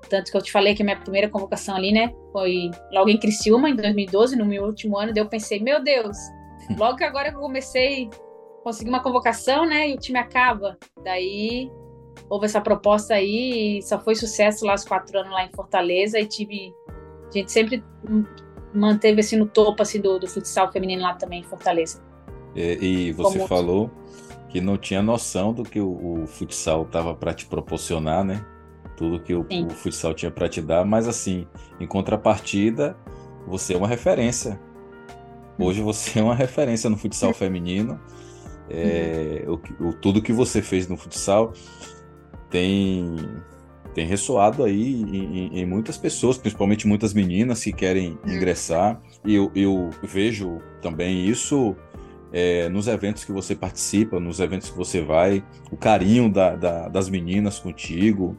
Tanto 0.09 0.31
que 0.31 0.37
eu 0.37 0.41
te 0.41 0.51
falei 0.51 0.75
que 0.75 0.81
a 0.81 0.85
minha 0.85 0.99
primeira 0.99 1.29
convocação 1.29 1.75
ali, 1.75 1.91
né, 1.91 2.13
foi 2.31 2.69
logo 2.91 3.09
em 3.09 3.17
Criciúma, 3.17 3.69
em 3.69 3.75
2012, 3.75 4.35
no 4.35 4.45
meu 4.45 4.63
último 4.63 4.97
ano, 4.97 5.13
daí 5.13 5.23
eu 5.23 5.29
pensei, 5.29 5.59
meu 5.59 5.83
Deus, 5.83 6.17
logo 6.77 6.97
que 6.97 7.03
agora 7.03 7.29
eu 7.29 7.39
comecei, 7.39 8.09
consegui 8.63 8.89
uma 8.89 9.01
convocação, 9.01 9.65
né, 9.65 9.89
e 9.89 9.93
o 9.93 9.97
time 9.97 10.19
acaba. 10.19 10.77
Daí 11.03 11.71
houve 12.29 12.45
essa 12.45 12.61
proposta 12.61 13.13
aí 13.13 13.77
e 13.77 13.81
só 13.81 13.99
foi 13.99 14.15
sucesso 14.15 14.65
lá 14.65 14.73
os 14.73 14.85
quatro 14.85 15.17
anos 15.19 15.31
lá 15.31 15.45
em 15.45 15.51
Fortaleza 15.51 16.19
e 16.19 16.25
tive, 16.25 16.73
a 17.27 17.31
gente 17.31 17.51
sempre 17.51 17.83
manteve 18.73 19.19
assim 19.19 19.37
no 19.37 19.45
topo 19.45 19.81
assim 19.81 19.99
do, 19.99 20.17
do 20.19 20.27
futsal 20.27 20.71
feminino 20.71 21.01
lá 21.01 21.13
também 21.13 21.41
em 21.41 21.43
Fortaleza. 21.43 22.01
E, 22.55 23.07
e 23.07 23.11
você 23.13 23.37
Como... 23.37 23.47
falou 23.47 23.91
que 24.49 24.59
não 24.59 24.77
tinha 24.77 25.01
noção 25.01 25.53
do 25.53 25.63
que 25.63 25.79
o, 25.79 26.23
o 26.23 26.27
futsal 26.27 26.83
estava 26.83 27.15
para 27.15 27.33
te 27.33 27.45
proporcionar, 27.45 28.23
né? 28.23 28.45
Tudo 29.01 29.19
que 29.19 29.33
o, 29.33 29.41
o 29.41 29.69
futsal 29.71 30.13
tinha 30.13 30.29
para 30.29 30.47
te 30.47 30.61
dar, 30.61 30.85
mas 30.85 31.07
assim, 31.07 31.47
em 31.79 31.87
contrapartida, 31.87 32.95
você 33.47 33.73
é 33.73 33.77
uma 33.77 33.87
referência. 33.87 34.59
Hoje 35.57 35.81
você 35.81 36.19
é 36.19 36.23
uma 36.23 36.35
referência 36.35 36.87
no 36.87 36.95
futsal 36.95 37.33
feminino. 37.33 37.99
É, 38.69 39.43
o, 39.47 39.87
o, 39.87 39.93
tudo 39.93 40.21
que 40.21 40.31
você 40.31 40.61
fez 40.61 40.87
no 40.87 40.95
futsal 40.95 41.51
tem 42.51 43.15
tem 43.95 44.05
ressoado 44.05 44.63
aí 44.63 45.01
em, 45.01 45.59
em, 45.59 45.65
muitas 45.65 45.97
pessoas, 45.97 46.37
principalmente 46.37 46.87
muitas 46.87 47.13
meninas 47.13 47.61
que 47.61 47.73
querem 47.73 48.17
ingressar. 48.25 49.01
E 49.25 49.35
eu, 49.35 49.51
eu 49.53 49.89
vejo 50.03 50.59
também 50.81 51.25
isso 51.25 51.75
é, 52.31 52.69
nos 52.69 52.87
eventos 52.87 53.23
que 53.23 53.31
você 53.31 53.55
participa, 53.55 54.19
nos 54.19 54.39
eventos 54.39 54.69
que 54.69 54.77
você 54.77 55.01
vai, 55.01 55.43
o 55.71 55.77
carinho 55.77 56.29
da, 56.31 56.55
da, 56.55 56.87
das 56.87 57.09
meninas 57.09 57.59
contigo, 57.59 58.37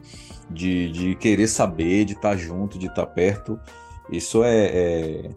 de, 0.49 0.89
de 0.91 1.15
querer 1.15 1.47
saber, 1.47 2.05
de 2.05 2.13
estar 2.13 2.35
junto, 2.35 2.77
de 2.77 2.87
estar 2.87 3.05
perto, 3.07 3.59
isso 4.11 4.43
é, 4.43 4.65
é, 4.65 5.29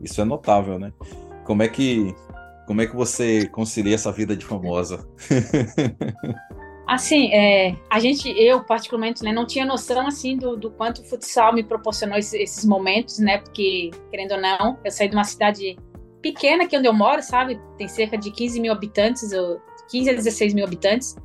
isso 0.00 0.20
é 0.20 0.24
notável, 0.24 0.78
né? 0.78 0.92
Como 1.44 1.62
é 1.62 1.68
que 1.68 2.14
como 2.66 2.80
é 2.80 2.86
que 2.86 2.94
você 2.94 3.48
concilia 3.48 3.96
essa 3.96 4.12
vida 4.12 4.36
de 4.36 4.44
famosa? 4.44 5.04
assim, 6.86 7.32
é, 7.32 7.74
a 7.90 7.98
gente, 7.98 8.28
eu 8.28 8.62
particularmente, 8.62 9.24
né, 9.24 9.32
não 9.32 9.44
tinha 9.44 9.66
noção 9.66 10.06
assim 10.06 10.36
do, 10.36 10.56
do 10.56 10.70
quanto 10.70 11.02
o 11.02 11.04
futsal 11.04 11.52
me 11.52 11.64
proporcionou 11.64 12.16
esses, 12.16 12.34
esses 12.34 12.64
momentos, 12.64 13.18
né? 13.18 13.38
Porque 13.38 13.90
querendo 14.08 14.34
ou 14.34 14.40
não, 14.40 14.78
eu 14.84 14.90
saí 14.92 15.08
de 15.08 15.16
uma 15.16 15.24
cidade 15.24 15.76
pequena 16.20 16.64
aqui 16.64 16.76
onde 16.76 16.88
eu 16.88 16.92
moro, 16.92 17.22
sabe? 17.22 17.60
Tem 17.76 17.88
cerca 17.88 18.16
de 18.16 18.30
15 18.30 18.60
mil 18.60 18.72
habitantes, 18.72 19.30
15 19.90 20.10
a 20.10 20.14
16 20.14 20.54
mil 20.54 20.64
habitantes. 20.64 21.16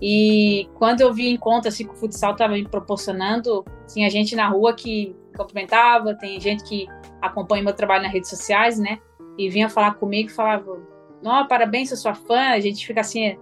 E 0.00 0.68
quando 0.74 1.00
eu 1.00 1.12
vi 1.12 1.28
encontro 1.28 1.68
assim 1.68 1.84
que 1.84 1.92
o 1.92 1.96
futsal 1.96 2.32
estava 2.32 2.54
me 2.54 2.66
proporcionando, 2.66 3.64
tinha 3.92 4.08
gente 4.08 4.36
na 4.36 4.48
rua 4.48 4.72
que 4.72 5.14
cumprimentava, 5.36 6.14
tem 6.14 6.40
gente 6.40 6.64
que 6.64 6.86
acompanha 7.20 7.62
meu 7.62 7.72
trabalho 7.72 8.04
nas 8.04 8.12
redes 8.12 8.30
sociais, 8.30 8.78
né? 8.78 8.98
E 9.36 9.48
vinha 9.48 9.68
falar 9.68 9.94
comigo 9.94 10.30
falava: 10.30 10.80
"Não, 11.22 11.46
parabéns, 11.48 11.88
sou 11.88 11.98
sua 11.98 12.14
fã". 12.14 12.50
A 12.50 12.60
gente 12.60 12.86
fica 12.86 13.00
assim 13.00 13.36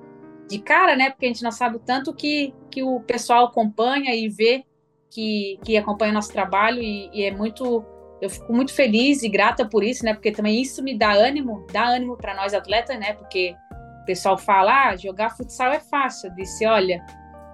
de 0.48 0.58
cara, 0.58 0.96
né? 0.96 1.10
Porque 1.10 1.26
a 1.26 1.28
gente 1.28 1.42
não 1.42 1.52
sabe 1.52 1.76
o 1.76 1.80
tanto 1.80 2.12
que 2.14 2.54
que 2.70 2.82
o 2.82 3.00
pessoal 3.00 3.46
acompanha 3.46 4.14
e 4.14 4.28
vê 4.28 4.64
que 5.10 5.58
que 5.62 5.76
acompanha 5.76 6.12
nosso 6.12 6.32
trabalho 6.32 6.82
e, 6.82 7.10
e 7.12 7.24
é 7.24 7.30
muito 7.30 7.84
eu 8.26 8.30
fico 8.30 8.52
muito 8.52 8.74
feliz 8.74 9.22
e 9.22 9.28
grata 9.28 9.64
por 9.66 9.82
isso, 9.82 10.04
né? 10.04 10.12
Porque 10.12 10.30
também 10.30 10.60
isso 10.60 10.82
me 10.82 10.96
dá 10.96 11.12
ânimo, 11.12 11.66
dá 11.72 11.86
ânimo 11.86 12.16
para 12.16 12.34
nós 12.34 12.52
atletas, 12.52 12.98
né? 12.98 13.12
Porque 13.14 13.54
o 14.02 14.04
pessoal 14.04 14.36
fala, 14.36 14.88
ah, 14.88 14.96
jogar 14.96 15.30
futsal 15.36 15.72
é 15.72 15.80
fácil. 15.80 16.28
Eu 16.28 16.34
disse, 16.34 16.66
olha, 16.66 17.04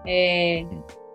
é, 0.07 0.65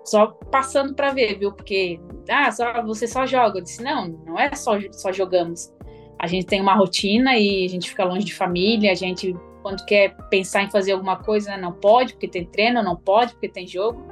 só 0.05 0.27
passando 0.51 0.93
para 0.93 1.11
ver, 1.11 1.37
viu? 1.37 1.51
Porque, 1.51 1.99
ah, 2.29 2.51
só, 2.51 2.81
você 2.83 3.07
só 3.07 3.25
joga. 3.25 3.59
Eu 3.59 3.63
disse, 3.63 3.83
não, 3.83 4.07
não 4.07 4.39
é 4.39 4.53
só, 4.55 4.79
só 4.91 5.11
jogamos. 5.11 5.73
A 6.19 6.27
gente 6.27 6.45
tem 6.45 6.61
uma 6.61 6.73
rotina 6.73 7.37
e 7.37 7.65
a 7.65 7.69
gente 7.69 7.89
fica 7.89 8.03
longe 8.03 8.25
de 8.25 8.33
família, 8.33 8.91
a 8.91 8.95
gente, 8.95 9.35
quando 9.61 9.85
quer 9.85 10.15
pensar 10.29 10.63
em 10.63 10.71
fazer 10.71 10.93
alguma 10.93 11.17
coisa, 11.17 11.57
não 11.57 11.73
pode, 11.73 12.13
porque 12.13 12.27
tem 12.27 12.45
treino, 12.45 12.81
não 12.81 12.95
pode, 12.95 13.33
porque 13.33 13.49
tem 13.49 13.67
jogo. 13.67 14.05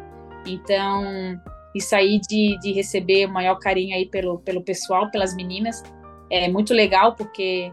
Então, 0.46 1.40
isso 1.76 1.94
aí 1.94 2.20
de, 2.22 2.58
de 2.60 2.72
receber 2.72 3.26
o 3.28 3.30
maior 3.34 3.56
carinho 3.60 3.94
aí 3.94 4.06
pelo, 4.06 4.40
pelo 4.40 4.64
pessoal, 4.64 5.12
pelas 5.12 5.36
meninas, 5.36 5.84
é 6.32 6.48
muito 6.48 6.74
legal, 6.74 7.16
porque 7.16 7.72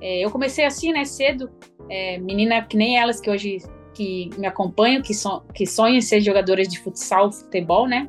é, 0.00 0.20
eu 0.24 0.30
comecei 0.30 0.66
assim, 0.66 0.92
né, 0.92 1.04
cedo, 1.06 1.50
é, 1.88 2.18
menina 2.18 2.62
que 2.62 2.76
nem 2.76 2.98
elas 2.98 3.20
que 3.20 3.30
hoje 3.30 3.58
que 3.94 4.30
me 4.38 4.46
acompanham, 4.46 5.02
que, 5.02 5.14
so, 5.14 5.42
que 5.54 5.66
sonham 5.66 5.96
em 5.96 6.00
ser 6.02 6.20
jogadoras 6.20 6.68
de 6.68 6.78
futsal, 6.78 7.32
futebol, 7.32 7.88
né, 7.88 8.08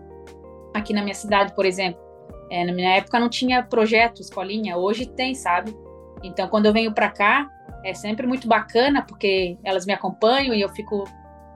aqui 0.74 0.94
na 0.94 1.02
minha 1.02 1.16
cidade, 1.16 1.56
por 1.56 1.66
exemplo, 1.66 2.00
é, 2.52 2.66
na 2.66 2.74
minha 2.74 2.96
época 2.96 3.18
não 3.18 3.30
tinha 3.30 3.64
projeto, 3.64 4.22
escolinha, 4.22 4.78
hoje 4.78 5.06
tem, 5.06 5.34
sabe? 5.34 5.76
Então, 6.22 6.48
quando 6.48 6.66
eu 6.66 6.74
venho 6.74 6.94
para 6.94 7.10
cá, 7.10 7.50
é 7.86 7.94
sempre 7.94 8.28
muito 8.28 8.48
bacana, 8.48 9.04
porque 9.04 9.58
elas 9.64 9.86
me 9.86 9.94
acompanham 9.94 10.54
e 10.54 10.62
eu 10.62 10.70
fico 10.70 11.06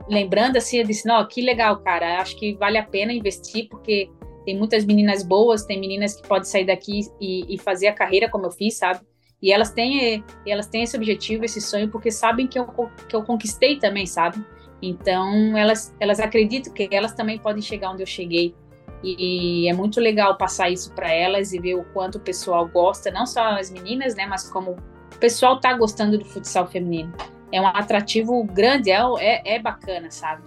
lembrando 0.08 0.58
assim, 0.58 0.78
eu 0.78 0.86
disse, 0.86 1.08
não, 1.08 1.26
que 1.28 1.42
legal, 1.42 1.78
cara, 1.78 2.20
acho 2.20 2.38
que 2.38 2.54
vale 2.56 2.78
a 2.78 2.84
pena 2.84 3.14
investir, 3.14 3.68
porque 3.70 4.10
tem 4.46 4.58
muitas 4.58 4.86
meninas 4.86 5.24
boas, 5.24 5.66
tem 5.66 5.80
meninas 5.80 6.16
que 6.16 6.28
podem 6.28 6.44
sair 6.44 6.66
daqui 6.66 7.02
e, 7.20 7.54
e 7.54 7.58
fazer 7.58 7.88
a 7.88 7.94
carreira 7.94 8.30
como 8.30 8.46
eu 8.46 8.52
fiz, 8.52 8.76
sabe? 8.76 9.02
E 9.42 9.52
elas 9.52 9.72
têm, 9.72 10.24
elas 10.48 10.68
têm 10.68 10.84
esse 10.84 10.96
objetivo, 10.96 11.44
esse 11.44 11.60
sonho, 11.60 11.90
porque 11.90 12.12
sabem 12.12 12.48
que 12.48 12.58
eu, 12.58 12.66
que 13.08 13.16
eu 13.16 13.24
conquistei 13.24 13.78
também, 13.78 14.06
sabe? 14.06 14.44
Então, 14.82 15.58
elas, 15.58 15.96
elas 16.00 16.20
acreditam 16.20 16.74
que 16.74 16.88
elas 16.92 17.14
também 17.14 17.38
podem 17.38 17.62
chegar 17.62 17.92
onde 17.92 18.04
eu 18.04 18.08
cheguei. 18.08 18.56
E, 19.04 19.66
e 19.66 19.70
é 19.70 19.74
muito 19.74 20.00
legal 20.00 20.38
passar 20.38 20.70
isso 20.70 20.94
para 20.94 21.12
elas 21.12 21.52
e 21.52 21.60
ver 21.60 21.76
o 21.76 21.84
quanto 21.94 22.16
o 22.16 22.22
pessoal 22.22 22.68
gosta, 22.68 23.12
não 23.12 23.26
só 23.26 23.60
as 23.60 23.70
meninas, 23.70 24.16
né, 24.16 24.26
mas 24.26 24.50
como 24.50 24.72
o 24.72 25.18
pessoal 25.20 25.60
tá 25.60 25.74
gostando 25.74 26.18
do 26.18 26.26
futsal 26.26 26.68
feminino 26.68 27.14
é 27.54 27.62
um 27.62 27.68
atrativo 27.68 28.44
grande, 28.44 28.90
é, 28.90 28.98
é, 29.20 29.56
é 29.56 29.60
bacana, 29.60 30.10
sabe? 30.10 30.42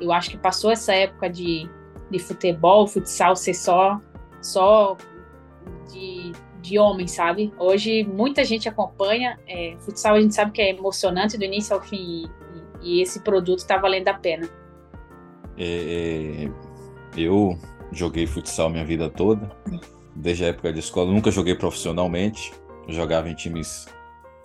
Eu 0.00 0.12
acho 0.12 0.30
que 0.30 0.38
passou 0.38 0.70
essa 0.70 0.94
época 0.94 1.28
de, 1.28 1.68
de 2.08 2.18
futebol, 2.20 2.86
futsal 2.86 3.34
ser 3.34 3.54
só, 3.54 4.00
só 4.40 4.96
de, 5.90 6.30
de 6.60 6.78
homem, 6.78 7.08
sabe? 7.08 7.52
Hoje 7.58 8.04
muita 8.04 8.44
gente 8.44 8.68
acompanha. 8.68 9.40
É, 9.48 9.74
futsal 9.80 10.14
a 10.14 10.20
gente 10.20 10.34
sabe 10.34 10.52
que 10.52 10.62
é 10.62 10.70
emocionante 10.70 11.36
do 11.36 11.44
início 11.44 11.74
ao 11.74 11.82
fim 11.82 12.30
e, 12.80 12.98
e 12.98 13.02
esse 13.02 13.20
produto 13.24 13.58
está 13.58 13.76
valendo 13.76 14.06
a 14.06 14.14
pena. 14.14 14.48
É, 15.58 16.44
é, 16.44 16.50
eu 17.16 17.58
joguei 17.90 18.24
futsal 18.24 18.70
minha 18.70 18.84
vida 18.84 19.10
toda, 19.10 19.50
desde 20.14 20.44
a 20.44 20.48
época 20.48 20.72
de 20.72 20.78
escola. 20.78 21.10
Nunca 21.10 21.32
joguei 21.32 21.56
profissionalmente, 21.56 22.52
jogava 22.86 23.28
em 23.28 23.34
times 23.34 23.88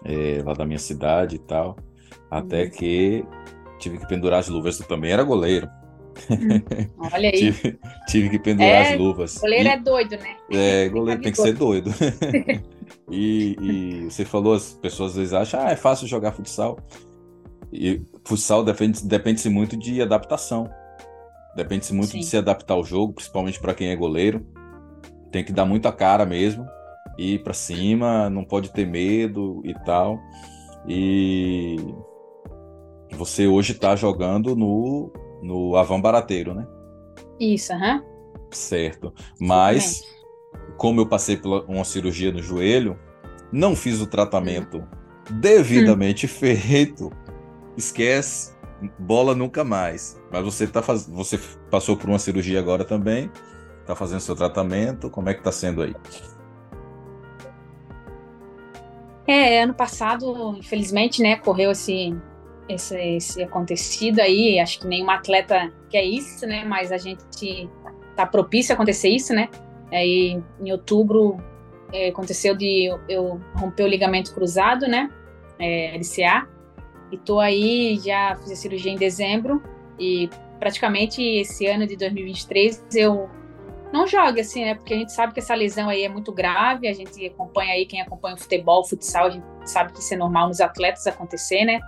é, 0.04 0.42
lá 0.44 0.54
da 0.54 0.66
minha 0.66 0.80
cidade 0.80 1.36
e 1.36 1.40
tal. 1.40 1.78
Até 2.30 2.66
hum. 2.66 2.70
que 2.70 3.26
tive 3.80 3.98
que 3.98 4.08
pendurar 4.08 4.40
as 4.40 4.48
luvas. 4.48 4.80
Eu 4.80 4.88
também 4.88 5.12
era 5.12 5.24
goleiro. 5.24 5.70
Hum, 6.30 6.60
olha 7.14 7.30
aí. 7.30 7.52
tive, 7.54 7.80
tive, 8.08 8.30
que 8.30 8.40
pendurar 8.40 8.70
é, 8.70 8.94
as 8.94 9.00
luvas. 9.00 9.38
Goleiro 9.38 9.70
e, 9.70 9.72
é 9.72 9.80
doido, 9.80 10.12
né? 10.18 10.36
É, 10.52 10.90
goleiro 10.90 11.22
tem 11.22 11.32
que 11.32 11.42
ser 11.42 11.54
doido. 11.54 11.92
e, 13.10 13.56
e, 13.62 14.04
você 14.06 14.26
falou, 14.26 14.54
as 14.54 14.74
pessoas 14.74 15.12
às 15.12 15.18
vezes 15.18 15.34
acham, 15.34 15.62
ah, 15.62 15.72
é 15.72 15.76
fácil 15.76 16.08
jogar 16.08 16.32
futsal. 16.32 16.80
E 17.72 18.02
futsal 18.26 18.64
depende-se 18.64 19.06
depende 19.08 19.48
muito 19.50 19.78
de 19.78 20.02
adaptação. 20.02 20.70
Depende-se 21.56 21.94
muito 21.94 22.12
Sim. 22.12 22.20
de 22.20 22.26
se 22.26 22.38
adaptar 22.38 22.76
ao 22.76 22.84
jogo, 22.84 23.14
principalmente 23.14 23.60
para 23.60 23.74
quem 23.74 23.90
é 23.90 23.96
goleiro. 23.96 24.46
Tem 25.32 25.44
que 25.44 25.52
dar 25.52 25.66
muita 25.66 25.92
cara 25.92 26.26
mesmo, 26.26 26.66
ir 27.18 27.44
para 27.44 27.54
cima, 27.54 28.30
não 28.30 28.44
pode 28.44 28.72
ter 28.72 28.86
medo 28.86 29.62
e 29.66 29.74
tal. 29.74 30.20
E 30.88 31.78
você 33.16 33.48
hoje 33.48 33.74
está 33.74 33.96
jogando 33.96 34.56
no, 34.56 35.12
no 35.42 35.76
Avan 35.76 36.02
Barateiro, 36.02 36.54
né? 36.54 36.68
Isso, 37.40 37.74
aham. 37.74 37.96
Uhum. 37.96 38.18
Certo. 38.52 39.14
Mas, 39.40 40.02
como 40.78 41.02
eu 41.02 41.08
passei 41.08 41.38
por 41.38 41.66
uma 41.68 41.84
cirurgia 41.84 42.32
no 42.32 42.42
joelho, 42.42 42.98
não 43.52 43.76
fiz 43.76 44.02
o 44.02 44.08
tratamento 44.08 44.78
hum. 44.80 45.40
devidamente 45.40 46.26
hum. 46.26 46.30
feito, 46.30 47.12
esquece, 47.76 48.56
bola 49.00 49.36
nunca 49.36 49.64
mais. 49.64 50.20
Mas 50.32 50.44
você 50.44 50.68
tá 50.68 50.82
faz... 50.82 51.08
você 51.08 51.40
passou 51.70 51.98
por 51.98 52.10
uma 52.10 52.20
cirurgia 52.20 52.60
agora 52.60 52.84
também, 52.84 53.30
está 53.82 53.96
fazendo 53.96 54.20
seu 54.20 54.36
tratamento, 54.36 55.10
como 55.10 55.30
é 55.30 55.34
que 55.34 55.40
está 55.40 55.52
sendo 55.52 55.82
aí? 55.82 55.96
É, 59.26 59.62
ano 59.62 59.74
passado, 59.74 60.56
infelizmente, 60.58 61.22
né, 61.22 61.36
correu 61.36 61.72
esse, 61.72 62.16
esse, 62.70 62.96
esse 62.96 63.44
acontecido 63.44 64.20
aí. 64.20 64.60
Acho 64.60 64.80
que 64.80 64.88
nenhum 64.88 65.10
atleta 65.10 65.72
quer 65.90 66.04
isso, 66.04 66.46
né? 66.46 66.64
Mas 66.64 66.92
a 66.92 66.98
gente 66.98 67.70
tá 68.16 68.26
propício 68.26 68.74
a 68.74 68.76
acontecer 68.76 69.10
isso, 69.10 69.34
né? 69.34 69.50
Aí 69.92 70.42
em 70.60 70.72
outubro 70.72 71.38
é, 71.94 72.10
aconteceu 72.10 72.56
de 72.56 72.86
eu, 72.86 73.00
eu, 73.08 73.42
romper 73.56 73.84
o 73.84 73.88
ligamento 73.88 74.34
cruzado, 74.34 74.88
né? 74.88 75.10
É, 75.60 75.98
LCA. 75.98 76.48
E 77.12 77.18
tô 77.18 77.40
aí, 77.40 78.00
já 78.04 78.36
fiz 78.36 78.52
a 78.52 78.56
cirurgia 78.56 78.92
em 78.92 78.98
dezembro 78.98 79.64
e 79.98 80.30
praticamente 80.60 81.22
esse 81.22 81.66
ano 81.66 81.88
de 81.88 81.96
2023 81.96 82.84
eu 82.96 83.30
não 83.94 84.06
jogo 84.06 84.40
assim, 84.40 84.66
né? 84.66 84.76
Porque 84.76 84.94
a 84.94 84.98
gente 84.98 85.14
sabe 85.14 85.34
que 85.34 85.40
essa 85.40 85.56
lesão 85.56 85.88
aí 85.88 86.04
é 86.04 86.10
muito 86.10 86.34
grave, 86.34 86.88
a 86.88 86.94
gente 86.94 87.26
acompanha 87.26 87.74
aí, 87.74 87.86
quem 87.86 88.02
acompanha 88.02 88.36
o 88.36 88.38
futebol, 88.38 88.82
o 88.82 88.84
futsal, 88.84 89.28
a 89.28 89.30
gente 89.30 89.46
sabe 89.64 89.94
que 89.94 90.00
isso 90.00 90.14
é 90.14 90.18
normal 90.18 90.50
nos 90.50 90.60
atletas 90.60 91.08
acontecer, 91.08 91.64
né? 91.64 91.80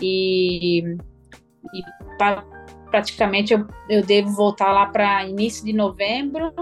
E, 0.00 0.80
e 0.80 1.82
pra, 2.18 2.44
praticamente 2.90 3.52
eu, 3.52 3.66
eu 3.88 4.04
devo 4.04 4.30
voltar 4.30 4.72
lá 4.72 4.86
para 4.86 5.26
início 5.26 5.64
de 5.64 5.72
novembro, 5.72 6.52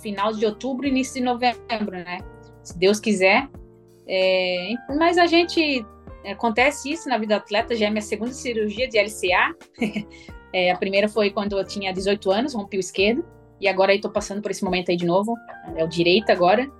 final 0.00 0.32
de 0.32 0.44
outubro, 0.46 0.86
início 0.86 1.14
de 1.14 1.22
novembro, 1.22 1.92
né? 1.92 2.18
Se 2.62 2.78
Deus 2.78 3.00
quiser. 3.00 3.48
É, 4.06 4.72
mas 4.98 5.18
a 5.18 5.26
gente 5.26 5.84
acontece 6.26 6.90
isso 6.90 7.08
na 7.08 7.16
vida 7.16 7.36
atleta, 7.36 7.76
já 7.76 7.86
é 7.86 7.90
minha 7.90 8.02
segunda 8.02 8.32
cirurgia 8.32 8.88
de 8.88 8.98
LCA. 8.98 9.54
é, 10.52 10.70
a 10.70 10.76
primeira 10.76 11.08
foi 11.08 11.30
quando 11.30 11.58
eu 11.58 11.64
tinha 11.64 11.92
18 11.92 12.30
anos, 12.30 12.54
rompi 12.54 12.76
o 12.76 12.80
esquerdo, 12.80 13.24
e 13.60 13.68
agora 13.68 13.94
estou 13.94 14.10
passando 14.10 14.42
por 14.42 14.50
esse 14.50 14.64
momento 14.64 14.90
aí 14.90 14.96
de 14.96 15.06
novo, 15.06 15.34
é 15.76 15.84
o 15.84 15.88
direito 15.88 16.30
agora. 16.30 16.70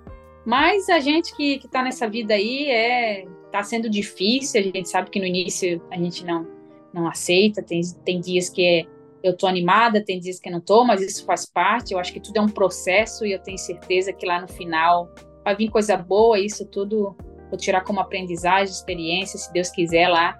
Mas 0.45 0.89
a 0.89 0.99
gente 0.99 1.35
que, 1.35 1.59
que 1.59 1.67
tá 1.67 1.83
nessa 1.83 2.07
vida 2.07 2.33
aí 2.33 2.69
é 2.69 3.25
tá 3.51 3.63
sendo 3.63 3.89
difícil, 3.89 4.61
a 4.61 4.63
gente 4.63 4.89
sabe 4.89 5.09
que 5.09 5.19
no 5.19 5.25
início 5.25 5.81
a 5.91 5.97
gente 5.97 6.25
não 6.25 6.61
não 6.93 7.07
aceita, 7.07 7.63
tem, 7.63 7.81
tem 8.03 8.19
dias 8.19 8.49
que 8.49 8.65
é, 8.65 8.85
eu 9.23 9.35
tô 9.35 9.47
animada, 9.47 10.03
tem 10.03 10.19
dias 10.19 10.39
que 10.39 10.49
eu 10.49 10.53
não 10.53 10.61
tô, 10.61 10.83
mas 10.83 11.01
isso 11.01 11.25
faz 11.25 11.45
parte, 11.45 11.93
eu 11.93 11.99
acho 11.99 12.11
que 12.11 12.19
tudo 12.19 12.37
é 12.37 12.41
um 12.41 12.49
processo 12.49 13.25
e 13.25 13.31
eu 13.31 13.39
tenho 13.39 13.57
certeza 13.57 14.11
que 14.11 14.25
lá 14.25 14.41
no 14.41 14.47
final 14.47 15.09
vai 15.43 15.55
vir 15.55 15.69
coisa 15.69 15.95
boa, 15.95 16.39
isso 16.39 16.65
tudo 16.65 17.15
vou 17.49 17.57
tirar 17.57 17.81
como 17.81 17.99
aprendizagem, 17.99 18.73
experiência, 18.73 19.37
se 19.37 19.51
Deus 19.51 19.69
quiser 19.69 20.07
lá, 20.07 20.37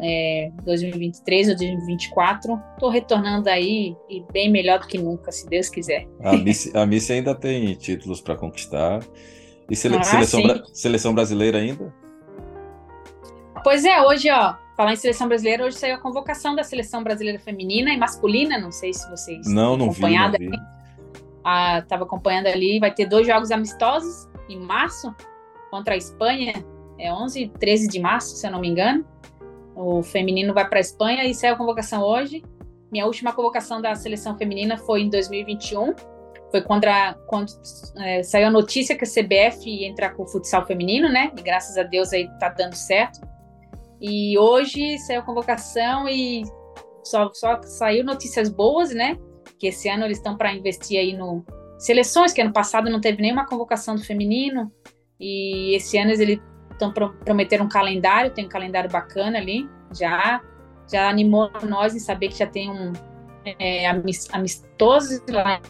é, 0.00 0.50
2023 0.64 1.48
ou 1.50 1.56
2024, 1.56 2.60
estou 2.74 2.90
retornando 2.90 3.48
aí 3.48 3.94
e 4.08 4.22
bem 4.32 4.50
melhor 4.50 4.78
do 4.78 4.86
que 4.86 4.98
nunca, 4.98 5.32
se 5.32 5.48
Deus 5.48 5.68
quiser. 5.68 6.06
A 6.20 6.36
Miss, 6.36 6.74
a 6.74 6.86
Miss 6.86 7.10
ainda 7.10 7.34
tem 7.34 7.74
títulos 7.74 8.20
para 8.20 8.36
conquistar. 8.36 9.00
E 9.70 9.76
sele, 9.76 9.96
ah, 9.96 10.02
seleção, 10.02 10.42
seleção 10.72 11.14
brasileira 11.14 11.58
ainda? 11.58 11.94
Pois 13.62 13.84
é, 13.84 14.02
hoje, 14.02 14.30
ó, 14.30 14.54
falar 14.76 14.92
em 14.92 14.96
seleção 14.96 15.28
brasileira, 15.28 15.64
hoje 15.64 15.76
saiu 15.76 15.94
a 15.94 15.98
convocação 15.98 16.54
da 16.54 16.64
seleção 16.64 17.02
brasileira 17.02 17.38
feminina 17.38 17.92
e 17.92 17.96
masculina, 17.96 18.58
não 18.58 18.72
sei 18.72 18.92
se 18.92 19.08
vocês 19.10 19.46
não, 19.46 19.76
não 19.76 19.90
vi, 19.90 20.00
não 20.00 20.30
vi. 20.32 20.50
Ah, 21.44 21.82
tava 21.88 22.04
acompanhando 22.04 22.46
ali, 22.46 22.78
vai 22.80 22.92
ter 22.92 23.06
dois 23.06 23.26
jogos 23.26 23.50
amistosos 23.50 24.28
em 24.48 24.58
março, 24.58 25.14
contra 25.70 25.94
a 25.94 25.96
Espanha, 25.96 26.64
é 26.98 27.12
11 27.12 27.42
e 27.42 27.48
13 27.48 27.88
de 27.88 28.00
março, 28.00 28.36
se 28.36 28.46
eu 28.46 28.50
não 28.50 28.60
me 28.60 28.68
engano. 28.68 29.04
O 29.74 30.02
feminino 30.02 30.52
vai 30.52 30.68
para 30.68 30.78
a 30.78 30.80
Espanha 30.80 31.24
e 31.24 31.34
saiu 31.34 31.54
a 31.54 31.56
convocação 31.56 32.02
hoje. 32.02 32.42
Minha 32.90 33.06
última 33.06 33.32
convocação 33.32 33.80
da 33.80 33.94
seleção 33.94 34.36
feminina 34.36 34.76
foi 34.76 35.02
em 35.02 35.08
2021. 35.08 35.94
Foi 36.50 36.60
contra, 36.60 37.14
quando 37.26 37.50
é, 37.96 38.22
saiu 38.22 38.48
a 38.48 38.50
notícia 38.50 38.94
que 38.94 39.04
a 39.04 39.08
CBF 39.08 39.66
ia 39.66 39.88
entrar 39.88 40.10
com 40.10 40.24
o 40.24 40.26
futsal 40.26 40.66
feminino, 40.66 41.08
né? 41.08 41.32
E 41.36 41.40
graças 41.40 41.78
a 41.78 41.82
Deus 41.82 42.12
aí 42.12 42.28
tá 42.38 42.50
dando 42.50 42.74
certo. 42.74 43.20
E 44.02 44.36
hoje 44.36 44.98
saiu 44.98 45.20
a 45.20 45.24
convocação 45.24 46.08
e 46.08 46.42
só, 47.04 47.30
só 47.32 47.62
saiu 47.62 48.04
notícias 48.04 48.48
boas, 48.48 48.92
né? 48.92 49.16
Que 49.60 49.68
esse 49.68 49.88
ano 49.88 50.04
eles 50.04 50.18
estão 50.18 50.36
para 50.36 50.52
investir 50.52 50.98
aí 50.98 51.16
no 51.16 51.44
seleções, 51.78 52.32
que 52.32 52.40
ano 52.40 52.52
passado 52.52 52.90
não 52.90 53.00
teve 53.00 53.22
nenhuma 53.22 53.46
convocação 53.46 53.94
do 53.94 54.04
feminino. 54.04 54.72
E 55.20 55.76
esse 55.76 55.96
ano 55.98 56.10
eles 56.10 56.40
estão 56.72 56.92
prometendo 56.92 57.62
um 57.62 57.68
calendário, 57.68 58.32
tem 58.32 58.46
um 58.46 58.48
calendário 58.48 58.90
bacana 58.90 59.38
ali, 59.38 59.68
já 59.96 60.42
já 60.90 61.08
animou 61.08 61.50
nós 61.62 61.94
em 61.94 62.00
saber 62.00 62.28
que 62.28 62.38
já 62.38 62.46
tem 62.46 62.68
um 62.68 62.92
é, 63.58 63.86
amistoso 64.32 65.22
lá, 65.28 65.60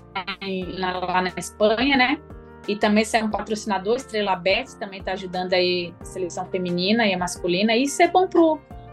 lá, 0.78 1.22
na 1.22 1.32
Espanha, 1.36 1.96
né? 1.96 2.20
E 2.68 2.76
também 2.76 3.04
saiu 3.04 3.26
um 3.26 3.30
patrocinador, 3.30 3.96
Estrela 3.96 4.36
Bet, 4.36 4.76
também 4.76 5.00
está 5.00 5.12
ajudando 5.12 5.52
aí 5.52 5.92
a 6.00 6.04
seleção 6.04 6.46
feminina 6.46 7.06
e 7.06 7.12
a 7.12 7.18
masculina. 7.18 7.74
E 7.74 7.84
isso 7.84 8.00
é 8.02 8.08
bom 8.08 8.28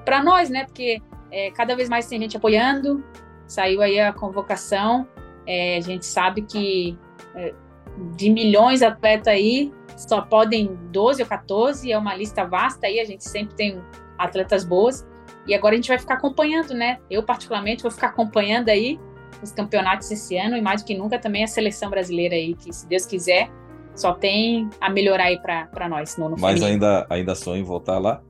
para 0.04 0.24
nós, 0.24 0.50
né? 0.50 0.66
Porque 0.66 1.02
é, 1.32 1.52
cada 1.52 1.76
vez 1.76 1.88
mais 1.88 2.08
tem 2.08 2.20
gente 2.20 2.36
apoiando. 2.36 3.04
Saiu 3.48 3.82
aí 3.82 4.00
a 4.00 4.12
convocação. 4.12 5.08
É, 5.46 5.78
a 5.78 5.82
gente 5.82 6.06
sabe 6.06 6.42
que 6.42 6.98
é, 7.36 7.54
de 8.16 8.30
milhões 8.30 8.80
de 8.80 8.86
atletas 8.86 9.34
aí, 9.34 9.72
só 9.96 10.22
podem 10.22 10.76
12 10.92 11.22
ou 11.22 11.28
14, 11.28 11.92
é 11.92 11.98
uma 11.98 12.16
lista 12.16 12.46
vasta 12.46 12.88
aí, 12.88 13.00
a 13.00 13.06
gente 13.06 13.24
sempre 13.24 13.56
tem 13.56 13.82
atletas 14.18 14.64
boas. 14.64 15.08
E 15.46 15.54
agora 15.54 15.74
a 15.74 15.76
gente 15.76 15.90
vai 15.90 16.00
ficar 16.00 16.16
acompanhando, 16.16 16.74
né? 16.74 17.00
Eu, 17.10 17.24
particularmente, 17.24 17.84
vou 17.84 17.92
ficar 17.92 18.08
acompanhando 18.08 18.70
aí 18.70 19.00
os 19.42 19.52
campeonatos 19.52 20.10
esse 20.12 20.38
ano 20.38 20.58
e 20.58 20.62
mais 20.62 20.82
do 20.82 20.86
que 20.86 20.96
nunca 20.96 21.18
também 21.18 21.44
a 21.44 21.48
seleção 21.48 21.90
brasileira 21.90 22.36
aí, 22.36 22.54
que 22.54 22.74
se 22.74 22.88
Deus 22.88 23.06
quiser, 23.06 23.50
só 24.00 24.14
tem 24.14 24.70
a 24.80 24.90
melhorar 24.90 25.26
aí 25.26 25.40
para 25.40 25.90
nós 25.90 26.18
no 26.18 26.36
Mas 26.40 26.62
ainda, 26.64 27.06
ainda 27.10 27.36
sonho 27.36 27.62
em 27.62 27.64
voltar 27.64 28.00
lá? 28.00 28.22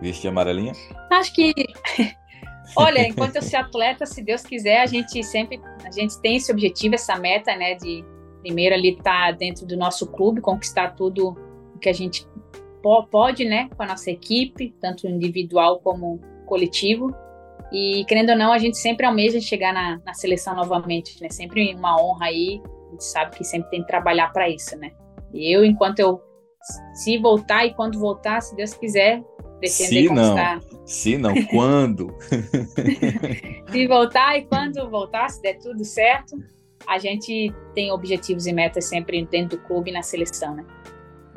Vestir 0.00 0.28
amarelinha? 0.28 0.72
Acho 1.10 1.32
que. 1.32 1.52
Olha, 2.76 3.08
enquanto 3.08 3.36
eu 3.36 3.42
ser 3.42 3.56
atleta, 3.56 4.04
se 4.04 4.22
Deus 4.22 4.42
quiser, 4.42 4.82
a 4.82 4.86
gente 4.86 5.22
sempre 5.24 5.58
a 5.84 5.90
gente 5.90 6.20
tem 6.20 6.36
esse 6.36 6.52
objetivo, 6.52 6.94
essa 6.94 7.16
meta, 7.16 7.56
né, 7.56 7.74
de 7.74 8.04
primeiro 8.42 8.74
ali 8.74 8.90
estar 8.90 9.26
tá 9.26 9.30
dentro 9.32 9.66
do 9.66 9.76
nosso 9.76 10.06
clube, 10.06 10.40
conquistar 10.40 10.94
tudo 10.94 11.36
o 11.74 11.78
que 11.78 11.88
a 11.88 11.94
gente 11.94 12.26
pode, 13.10 13.44
né, 13.44 13.68
com 13.74 13.82
a 13.82 13.86
nossa 13.86 14.10
equipe, 14.10 14.74
tanto 14.80 15.08
individual 15.08 15.80
como 15.80 16.20
coletivo. 16.46 17.14
E 17.72 18.04
querendo 18.06 18.30
ou 18.30 18.36
não, 18.36 18.52
a 18.52 18.58
gente 18.58 18.76
sempre 18.78 19.06
almeja 19.06 19.40
chegar 19.40 19.72
na, 19.72 20.00
na 20.04 20.14
seleção 20.14 20.54
novamente, 20.54 21.20
né? 21.20 21.28
Sempre 21.28 21.74
uma 21.74 22.00
honra 22.00 22.26
aí. 22.26 22.62
A 22.88 22.90
gente 22.90 23.04
sabe 23.04 23.36
que 23.36 23.44
sempre 23.44 23.70
tem 23.70 23.80
que 23.82 23.86
trabalhar 23.86 24.32
para 24.32 24.48
isso, 24.48 24.76
né? 24.76 24.92
E 25.32 25.54
eu, 25.54 25.64
enquanto 25.64 26.00
eu 26.00 26.20
se 26.94 27.18
voltar 27.18 27.66
e 27.66 27.74
quando 27.74 27.98
voltar, 27.98 28.40
se 28.40 28.56
Deus 28.56 28.74
quiser, 28.74 29.22
pretender 29.58 30.02
se 30.02 30.08
conquistar. 30.08 30.60
Não. 30.60 30.86
Se 30.86 31.18
não, 31.18 31.34
quando? 31.46 32.14
se 33.70 33.86
voltar 33.86 34.38
e 34.38 34.46
quando 34.46 34.88
voltar, 34.88 35.28
se 35.28 35.42
der 35.42 35.58
tudo 35.58 35.84
certo, 35.84 36.36
a 36.86 36.98
gente 36.98 37.52
tem 37.74 37.92
objetivos 37.92 38.46
e 38.46 38.52
metas 38.52 38.86
sempre 38.86 39.24
dentro 39.26 39.58
do 39.58 39.64
clube 39.64 39.90
e 39.90 39.92
na 39.92 40.02
seleção, 40.02 40.54
né? 40.54 40.64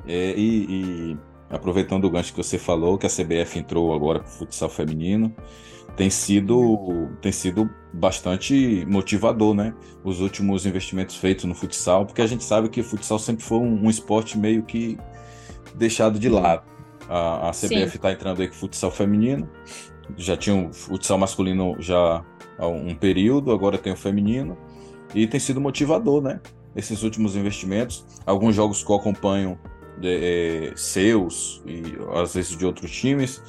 É, 0.08 0.34
e, 0.36 1.12
e, 1.12 1.18
aproveitando 1.50 2.06
o 2.06 2.10
gancho 2.10 2.34
que 2.34 2.42
você 2.42 2.58
falou, 2.58 2.98
que 2.98 3.06
a 3.06 3.10
CBF 3.10 3.60
entrou 3.60 3.94
agora 3.94 4.20
para 4.20 4.30
o 4.30 4.32
futsal 4.32 4.70
feminino, 4.70 5.36
tem 5.96 6.10
sido, 6.10 7.10
tem 7.22 7.32
sido 7.32 7.70
bastante 7.94 8.86
motivador, 8.88 9.54
né? 9.54 9.74
Os 10.04 10.22
últimos 10.22 10.66
investimentos 10.66 11.16
feitos 11.16 11.46
no 11.46 11.54
futsal, 11.54 12.06
porque 12.06 12.22
a 12.22 12.28
gente 12.28 12.44
sabe 12.44 12.70
que 12.70 12.82
o 12.82 12.84
futsal 12.84 13.20
sempre 13.20 13.44
foi 13.44 13.60
um, 13.60 13.86
um 13.86 13.90
esporte 13.90 14.38
meio 14.38 14.64
que 14.64 14.98
deixado 15.76 16.18
de 16.18 16.30
lado. 16.30 16.64
A, 17.10 17.50
a 17.50 17.52
CBF 17.52 17.98
está 17.98 18.12
entrando 18.12 18.42
aí 18.42 18.48
com 18.48 18.54
futsal 18.54 18.90
feminino, 18.90 19.50
já 20.18 20.38
tinha 20.38 20.56
o 20.56 20.74
futsal 20.74 21.18
masculino 21.18 21.76
já 21.80 22.24
há 22.58 22.68
um 22.68 22.96
período, 22.96 23.52
agora 23.52 23.78
tem 23.78 23.92
o 23.92 23.98
feminino. 23.98 24.58
E 25.14 25.28
tem 25.28 25.40
sido 25.40 25.60
motivador, 25.60 26.22
né? 26.22 26.40
Esses 26.76 27.04
últimos 27.04 27.36
investimentos. 27.36 28.06
Alguns 28.26 28.56
jogos 28.56 28.84
que 28.84 28.90
eu 28.90 28.96
acompanho 28.96 29.60
é, 30.02 30.72
seus 30.76 31.62
e 31.66 31.84
às 32.16 32.34
vezes 32.34 32.58
de 32.58 32.66
outros 32.66 32.92
times. 32.92 33.42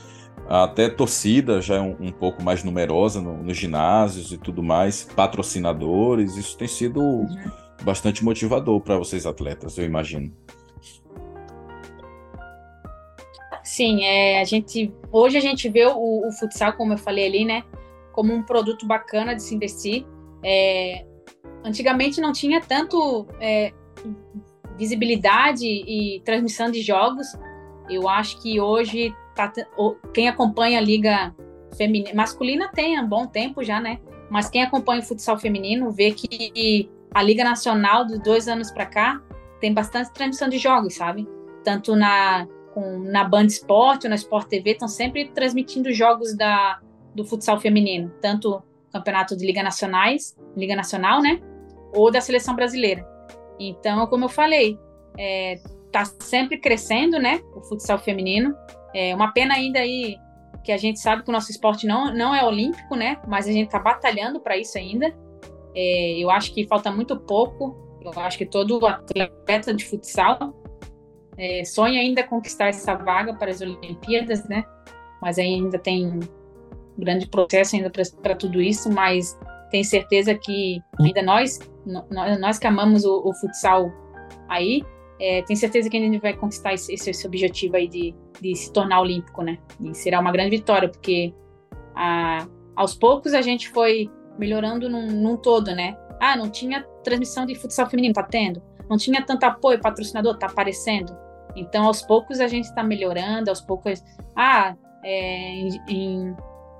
Até 0.48 0.88
torcida 0.88 1.60
já 1.60 1.76
é 1.76 1.80
um, 1.80 1.96
um 2.00 2.12
pouco 2.12 2.42
mais 2.42 2.62
numerosa 2.62 3.20
no, 3.20 3.42
nos 3.42 3.56
ginásios 3.56 4.32
e 4.32 4.38
tudo 4.38 4.62
mais. 4.62 5.04
Patrocinadores. 5.04 6.36
Isso 6.36 6.56
tem 6.56 6.68
sido 6.68 7.00
uhum. 7.00 7.50
bastante 7.82 8.24
motivador 8.24 8.80
para 8.80 8.98
vocês 8.98 9.26
atletas, 9.26 9.78
eu 9.78 9.84
imagino. 9.84 10.32
Sim, 13.62 14.04
é, 14.04 14.40
a 14.40 14.44
gente 14.44 14.92
hoje 15.10 15.38
a 15.38 15.40
gente 15.40 15.68
vê 15.68 15.86
o, 15.86 16.26
o, 16.26 16.32
futsal, 16.32 16.72
como 16.72 16.94
eu 16.94 16.98
falei 16.98 17.26
ali, 17.26 17.44
né, 17.44 17.62
como 18.12 18.34
um 18.34 18.42
produto 18.42 18.86
bacana 18.86 19.34
de 19.34 19.42
se 19.42 19.54
investir. 19.54 20.04
É, 20.42 21.04
Antigamente 21.64 22.20
não 22.20 22.32
tinha 22.32 22.60
tanto 22.60 23.26
é, 23.40 23.72
visibilidade 24.76 25.64
e 25.64 26.20
transmissão 26.24 26.70
de 26.70 26.82
jogos. 26.82 27.26
Eu 27.88 28.08
acho 28.08 28.40
que 28.42 28.60
hoje 28.60 29.14
tá, 29.34 29.52
quem 30.12 30.28
acompanha 30.28 30.78
a 30.78 30.82
liga 30.82 31.34
feminina, 31.76 32.14
masculina 32.14 32.68
tem 32.68 32.96
há 32.96 33.02
um 33.02 33.08
bom 33.08 33.26
tempo 33.26 33.62
já, 33.62 33.80
né? 33.80 34.00
Mas 34.30 34.48
quem 34.48 34.62
acompanha 34.62 35.00
o 35.00 35.04
futsal 35.04 35.38
feminino 35.38 35.90
vê 35.90 36.12
que 36.12 36.90
a 37.12 37.22
liga 37.22 37.44
nacional 37.44 38.04
dos 38.06 38.18
dois 38.20 38.48
anos 38.48 38.70
para 38.70 38.86
cá 38.86 39.20
tem 39.60 39.72
bastante 39.72 40.12
transmissão 40.12 40.48
de 40.48 40.58
jogos, 40.58 40.94
sabe? 40.94 41.26
tanto 41.62 41.96
na, 41.96 42.46
com, 42.74 42.98
na 42.98 43.24
Band 43.24 43.46
Esporte 43.46 44.06
ou 44.06 44.10
na 44.10 44.16
Sport 44.16 44.48
TV, 44.48 44.72
estão 44.72 44.88
sempre 44.88 45.28
transmitindo 45.28 45.92
jogos 45.92 46.36
da, 46.36 46.80
do 47.14 47.24
futsal 47.24 47.60
feminino, 47.60 48.12
tanto 48.20 48.62
campeonato 48.92 49.36
de 49.36 49.46
Liga 49.46 49.62
Nacionais, 49.62 50.36
Liga 50.56 50.76
Nacional, 50.76 51.22
né? 51.22 51.40
Ou 51.94 52.10
da 52.10 52.20
seleção 52.20 52.54
brasileira. 52.54 53.06
Então, 53.58 54.06
como 54.06 54.26
eu 54.26 54.28
falei, 54.28 54.78
é, 55.18 55.60
tá 55.90 56.04
sempre 56.04 56.58
crescendo, 56.58 57.18
né? 57.18 57.40
O 57.54 57.62
futsal 57.62 57.98
feminino. 57.98 58.54
É 58.94 59.14
uma 59.14 59.32
pena 59.32 59.54
ainda 59.54 59.78
aí 59.78 60.16
que 60.62 60.70
a 60.70 60.76
gente 60.76 61.00
sabe 61.00 61.22
que 61.22 61.28
o 61.28 61.32
nosso 61.32 61.50
esporte 61.50 61.86
não, 61.86 62.14
não 62.14 62.34
é 62.34 62.44
olímpico, 62.44 62.94
né? 62.94 63.18
Mas 63.26 63.48
a 63.48 63.52
gente 63.52 63.66
está 63.66 63.78
batalhando 63.78 64.40
para 64.40 64.56
isso 64.56 64.78
ainda. 64.78 65.12
É, 65.74 66.18
eu 66.18 66.30
acho 66.30 66.52
que 66.52 66.66
falta 66.66 66.90
muito 66.90 67.18
pouco. 67.18 67.76
Eu 68.00 68.12
acho 68.20 68.38
que 68.38 68.46
todo 68.46 68.84
atleta 68.86 69.72
de 69.72 69.84
futsal 69.84 70.54
é, 71.36 71.64
sonha 71.64 72.00
ainda 72.00 72.22
conquistar 72.22 72.68
essa 72.68 72.94
vaga 72.94 73.34
para 73.34 73.50
as 73.50 73.60
Olimpíadas, 73.60 74.46
né? 74.48 74.64
Mas 75.20 75.38
ainda 75.38 75.78
tem 75.78 76.06
um 76.06 76.20
grande 76.98 77.26
processo 77.28 77.76
ainda 77.76 77.90
para 78.22 78.36
tudo 78.36 78.60
isso. 78.60 78.90
Mas 78.90 79.38
tenho 79.70 79.84
certeza 79.84 80.34
que 80.34 80.80
ainda 81.00 81.22
nós, 81.22 81.58
nós, 82.38 82.58
que 82.58 82.66
amamos 82.66 83.04
o, 83.04 83.28
o 83.28 83.34
futsal 83.34 83.90
aí, 84.48 84.84
é, 85.20 85.42
tenho 85.42 85.58
certeza 85.58 85.88
que 85.88 85.96
a 85.96 86.00
gente 86.00 86.18
vai 86.18 86.34
conquistar 86.34 86.74
esse, 86.74 86.92
esse 86.92 87.26
objetivo 87.26 87.76
aí 87.76 87.88
de, 87.88 88.14
de, 88.40 88.56
se 88.56 88.72
tornar 88.72 89.00
olímpico, 89.00 89.42
né? 89.42 89.58
E 89.80 89.94
será 89.94 90.20
uma 90.20 90.32
grande 90.32 90.50
vitória, 90.50 90.88
porque 90.88 91.32
a, 91.94 92.46
aos 92.74 92.94
poucos 92.94 93.34
a 93.34 93.42
gente 93.42 93.68
foi 93.70 94.10
melhorando 94.38 94.88
num, 94.88 95.06
num, 95.06 95.36
todo, 95.36 95.74
né? 95.74 95.96
Ah, 96.20 96.36
não 96.36 96.50
tinha 96.50 96.82
transmissão 97.04 97.46
de 97.46 97.54
futsal 97.54 97.88
feminino, 97.88 98.14
tá 98.14 98.22
tendo. 98.22 98.62
Não 98.88 98.96
tinha 98.96 99.24
tanto 99.24 99.44
apoio, 99.44 99.80
patrocinador, 99.80 100.38
tá 100.38 100.46
aparecendo. 100.46 101.16
Então, 101.54 101.86
aos 101.86 102.02
poucos 102.02 102.40
a 102.40 102.48
gente 102.48 102.64
está 102.64 102.82
melhorando, 102.82 103.50
aos 103.50 103.60
poucos. 103.60 104.02
Ah, 104.34 104.74
é, 105.04 105.54
em, 105.54 105.68
em, 105.88 106.36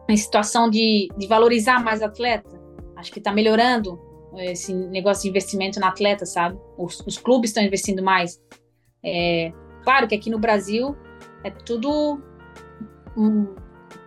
em, 0.09 0.17
situação 0.17 0.71
de, 0.71 1.09
de 1.17 1.27
valorizar 1.27 1.83
mais 1.83 2.03
atleta, 2.03 2.51
acho 2.97 3.13
que 3.13 3.19
está 3.19 3.33
melhorando 3.33 4.01
esse 4.39 4.73
negócio 4.73 5.25
de 5.25 5.29
investimento 5.29 5.79
na 5.79 5.89
atleta, 5.89 6.25
sabe? 6.25 6.59
Os, 6.79 7.01
os 7.07 7.19
clubes 7.19 7.51
estão 7.51 7.63
investindo 7.63 8.03
mais. 8.03 8.41
É, 9.05 9.53
claro 9.83 10.07
que 10.07 10.15
aqui 10.15 10.31
no 10.31 10.39
Brasil 10.39 10.97
é 11.45 11.51
tudo 11.51 12.21
um, 13.17 13.55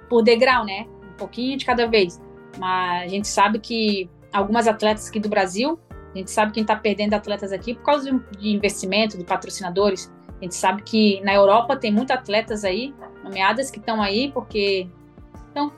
por 0.09 0.23
degrau, 0.23 0.65
né? 0.65 0.87
Um 1.13 1.17
pouquinho 1.17 1.57
de 1.57 1.65
cada 1.65 1.87
vez. 1.87 2.19
Mas 2.57 3.03
a 3.03 3.07
gente 3.07 3.27
sabe 3.27 3.59
que 3.59 4.09
algumas 4.31 4.67
atletas 4.67 5.07
aqui 5.07 5.19
do 5.19 5.29
Brasil, 5.29 5.79
a 6.13 6.17
gente 6.17 6.31
sabe 6.31 6.51
quem 6.51 6.61
está 6.61 6.75
perdendo 6.75 7.13
atletas 7.13 7.51
aqui 7.51 7.75
por 7.75 7.83
causa 7.83 8.11
de 8.39 8.49
investimento, 8.49 9.17
de 9.17 9.23
patrocinadores. 9.23 10.11
A 10.39 10.43
gente 10.43 10.55
sabe 10.55 10.81
que 10.81 11.21
na 11.21 11.33
Europa 11.33 11.77
tem 11.77 11.91
muitos 11.91 12.15
atletas 12.15 12.63
aí, 12.63 12.93
nomeadas, 13.23 13.69
que 13.71 13.79
estão 13.79 14.01
aí 14.01 14.31
porque 14.31 14.87
estão 15.47 15.71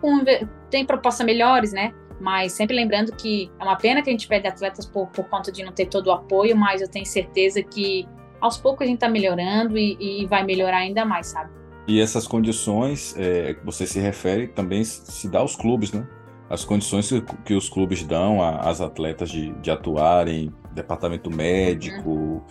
com, 0.00 0.24
tem 0.70 0.84
propostas 0.84 1.24
melhores, 1.26 1.72
né? 1.72 1.92
Mas 2.20 2.52
sempre 2.52 2.74
lembrando 2.74 3.12
que 3.12 3.50
é 3.58 3.62
uma 3.62 3.76
pena 3.76 4.02
que 4.02 4.10
a 4.10 4.12
gente 4.12 4.26
perde 4.26 4.48
atletas 4.48 4.84
por, 4.86 5.06
por 5.08 5.24
conta 5.28 5.52
de 5.52 5.62
não 5.62 5.72
ter 5.72 5.86
todo 5.86 6.08
o 6.08 6.12
apoio, 6.12 6.56
mas 6.56 6.80
eu 6.80 6.88
tenho 6.88 7.06
certeza 7.06 7.62
que 7.62 8.08
aos 8.40 8.56
poucos 8.56 8.82
a 8.82 8.86
gente 8.86 8.96
está 8.96 9.08
melhorando 9.08 9.76
e, 9.76 9.96
e, 10.00 10.26
vai 10.26 10.44
melhorar 10.44 10.78
ainda 10.78 11.04
mais, 11.04 11.28
sabe? 11.28 11.50
E 11.86 12.00
essas 12.00 12.26
condições 12.26 13.14
é, 13.16 13.54
que 13.54 13.64
você 13.64 13.86
se 13.86 13.98
refere 13.98 14.48
também 14.48 14.84
se 14.84 15.28
dá 15.28 15.40
aos 15.40 15.56
clubes, 15.56 15.92
né? 15.92 16.06
As 16.50 16.64
condições 16.64 17.10
que, 17.44 17.54
os 17.54 17.68
clubes 17.68 18.02
dão 18.02 18.42
às 18.42 18.80
atletas 18.80 19.30
de, 19.30 19.52
de 19.60 19.70
atuarem, 19.70 20.52
departamento 20.72 21.30
médico 21.30 22.10
uhum. 22.10 22.42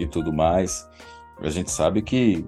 e 0.00 0.06
tudo 0.06 0.32
mais. 0.32 0.88
A 1.40 1.50
gente 1.50 1.70
sabe 1.70 2.02
que 2.02 2.44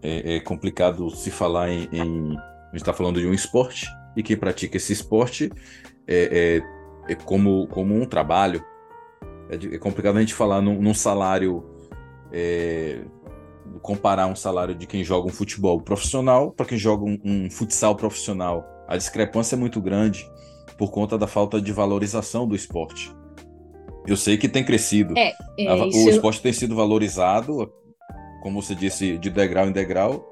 é, 0.00 0.36
é 0.36 0.40
complicado 0.40 1.10
se 1.10 1.30
falar 1.30 1.70
em, 1.70 1.88
em 1.92 2.36
a 2.36 2.76
gente 2.76 2.82
está 2.82 2.92
falando 2.92 3.20
de 3.20 3.26
um 3.26 3.34
esporte 3.34 3.86
e 4.16 4.22
quem 4.22 4.36
pratica 4.36 4.76
esse 4.76 4.92
esporte 4.92 5.50
é, 6.06 6.62
é, 7.08 7.12
é 7.12 7.14
como, 7.14 7.66
como 7.68 7.94
um 7.94 8.04
trabalho. 8.04 8.64
É, 9.48 9.54
é, 9.54 9.78
complicado 9.78 10.16
a 10.16 10.20
gente 10.20 10.34
falar 10.34 10.60
num, 10.60 10.80
num 10.80 10.94
salário, 10.94 11.64
é, 12.32 13.00
comparar 13.80 14.26
um 14.26 14.36
salário 14.36 14.74
de 14.74 14.86
quem 14.86 15.02
joga 15.02 15.28
um 15.28 15.32
futebol 15.32 15.80
profissional 15.80 16.52
para 16.52 16.66
quem 16.66 16.78
joga 16.78 17.04
um, 17.04 17.18
um, 17.24 17.50
futsal 17.50 17.96
profissional. 17.96 18.64
A 18.88 18.96
discrepância 18.96 19.56
é 19.56 19.58
muito 19.58 19.80
grande 19.80 20.28
por 20.76 20.90
conta 20.90 21.16
da 21.16 21.26
falta 21.26 21.60
de 21.60 21.72
valorização 21.72 22.46
do 22.46 22.54
esporte. 22.54 23.14
Eu 24.06 24.16
sei 24.16 24.36
que 24.36 24.48
tem 24.48 24.64
crescido. 24.64 25.16
É, 25.16 25.32
é, 25.58 25.74
o 25.74 26.08
esporte 26.08 26.42
tem 26.42 26.52
sido 26.52 26.74
valorizado, 26.74 27.72
como 28.42 28.60
você 28.60 28.74
disse, 28.74 29.16
de 29.16 29.30
degrau 29.30 29.68
em 29.68 29.72
degrau. 29.72 30.28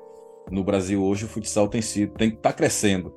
No 0.51 0.64
Brasil 0.64 1.03
hoje 1.03 1.25
o 1.25 1.29
futsal 1.29 1.69
tem 1.69 1.81
sido, 1.81 2.12
tem 2.14 2.31
tá 2.33 2.53
crescendo 2.53 3.14